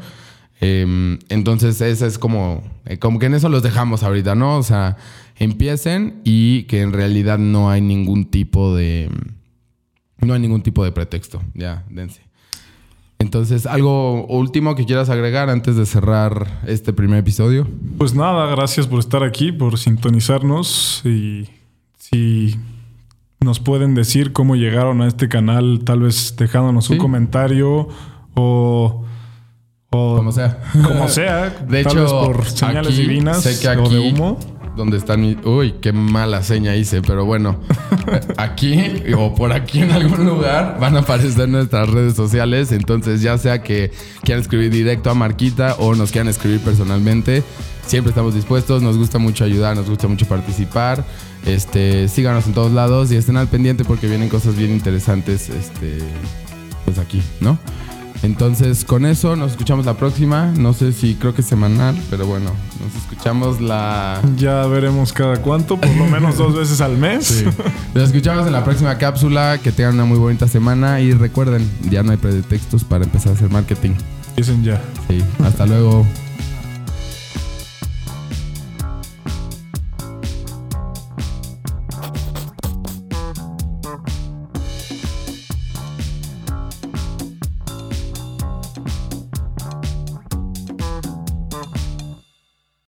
Eh, 0.63 1.19
entonces, 1.29 1.81
ese 1.81 2.07
es 2.07 2.19
como, 2.19 2.63
eh, 2.87 2.99
como 2.99 3.19
que 3.19 3.27
en 3.27 3.35
eso 3.35 3.49
los 3.49 3.63
dejamos 3.63 4.03
ahorita, 4.03 4.35
¿no? 4.35 4.57
O 4.57 4.63
sea, 4.63 4.97
empiecen 5.37 6.21
y 6.25 6.65
que 6.65 6.81
en 6.81 6.93
realidad 6.93 7.39
no 7.39 7.71
hay 7.71 7.81
ningún 7.81 8.27
tipo 8.27 8.75
de, 8.75 9.11
no 10.19 10.35
hay 10.35 10.41
ningún 10.41 10.63
tipo 10.63 10.85
de 10.85 10.93
pretexto. 10.93 11.43
Ya, 11.55 11.85
dense. 11.91 12.30
Entonces, 13.21 13.67
¿algo 13.67 14.27
último 14.27 14.75
que 14.75 14.87
quieras 14.87 15.11
agregar 15.11 15.51
antes 15.51 15.77
de 15.77 15.85
cerrar 15.85 16.63
este 16.67 16.95
primer 16.95 17.19
episodio? 17.19 17.69
Pues 17.99 18.15
nada, 18.15 18.47
gracias 18.47 18.87
por 18.87 18.99
estar 18.99 19.23
aquí, 19.23 19.53
por 19.53 19.79
sintonizarnos 19.79 21.03
y 21.05 21.47
si 21.99 22.57
nos 23.41 23.61
pueden 23.61 23.95
decir 23.95 24.33
cómo 24.33 24.57
llegaron 24.57 25.03
a 25.03 25.07
este 25.07 25.29
canal, 25.29 25.83
tal 25.85 26.01
vez 26.01 26.35
dejándonos 26.37 26.89
un 26.89 26.97
comentario 26.97 27.89
o, 28.35 29.05
o 29.91 30.17
Como 30.17 30.33
sea. 30.33 30.59
como 30.73 31.07
sea, 31.09 31.51
De 31.51 31.85
tal 31.85 31.93
hecho, 31.93 32.03
vez 32.03 32.13
por 32.13 32.45
señales 32.47 32.95
aquí, 32.95 33.03
divinas 33.03 33.43
sé 33.43 33.61
que 33.61 33.69
o 33.81 33.89
de 33.91 33.99
humo. 33.99 34.39
Donde 34.77 34.97
están 34.97 35.21
mis... 35.21 35.37
Uy, 35.45 35.73
qué 35.81 35.93
mala 35.93 36.43
seña 36.43 36.77
hice, 36.77 37.03
pero 37.03 37.25
bueno. 37.25 37.61
aquí 38.37 39.03
o 39.17 39.35
por 39.35 39.53
aquí 39.53 39.81
en 39.81 39.91
algún 39.93 40.27
lugar 40.27 40.79
van 40.81 40.97
a 40.97 41.01
aparecer 41.01 41.49
nuestras 41.49 41.89
redes 41.89 42.15
sociales. 42.15 42.73
Entonces, 42.73 43.23
ya 43.23 43.39
sea 43.39 43.63
que 43.63 43.91
quieran 44.23 44.43
escribir 44.43 44.71
directo 44.71 45.11
a 45.11 45.15
Marquita 45.15 45.75
o 45.79 45.95
nos 45.95 46.11
quieran 46.11 46.29
escribir 46.29 46.61
personalmente, 46.61 47.43
siempre 47.87 48.11
estamos 48.11 48.35
dispuestos. 48.35 48.83
Nos 48.83 48.97
gusta 48.97 49.19
mucho 49.19 49.45
ayudar, 49.45 49.77
nos 49.77 49.89
gusta 49.89 50.09
mucho 50.09 50.27
participar. 50.27 51.05
Este, 51.47 52.09
síganos 52.09 52.47
en 52.47 52.55
todos 52.55 52.73
lados 52.73 53.11
y 53.13 53.17
estén 53.17 53.37
al 53.37 53.49
pendiente 53.49 53.85
porque 53.85 54.07
vienen 54.07 54.29
cosas 54.29 54.57
bien 54.57 54.71
interesantes 54.71 55.49
este, 55.49 55.99
pues 56.85 56.99
aquí, 56.99 57.23
¿no? 57.41 57.59
Entonces, 58.23 58.85
con 58.85 59.07
eso 59.07 59.35
nos 59.37 59.53
escuchamos 59.53 59.87
la 59.87 59.95
próxima. 59.95 60.53
No 60.57 60.73
sé 60.73 60.93
si 60.93 61.15
creo 61.15 61.35
que 61.35 61.41
es 61.41 61.47
semanal, 61.47 61.99
pero 62.11 62.27
bueno, 62.27 62.51
nos 62.85 62.95
escuchamos 63.03 63.61
la. 63.61 64.21
Ya 64.37 64.67
veremos 64.67 65.13
cada 65.13 65.41
cuánto, 65.41 65.81
por 65.81 65.91
lo 65.97 66.07
menos 66.07 66.37
dos 66.37 66.55
veces 66.55 66.81
al 66.81 66.99
mes. 66.99 67.27
Sí. 67.27 67.45
Nos 67.95 68.05
escuchamos 68.05 68.47
en 68.47 68.53
la 68.53 68.65
próxima 68.65 68.99
cápsula. 68.99 69.59
Que 69.63 69.73
tengan 69.73 69.95
una 69.95 70.05
muy 70.05 70.19
bonita 70.19 70.49
semana 70.49 71.01
y 71.01 71.13
recuerden, 71.13 71.69
ya 71.91 72.03
no 72.03 72.13
hay 72.13 72.19
pretextos 72.19 72.85
para 72.85 73.05
empezar 73.05 73.33
a 73.33 73.35
hacer 73.35 73.51
marketing. 73.51 73.93
Dicen 74.37 74.63
ya. 74.63 74.81
Sí, 75.09 75.23
hasta 75.43 75.67
luego. 75.67 76.07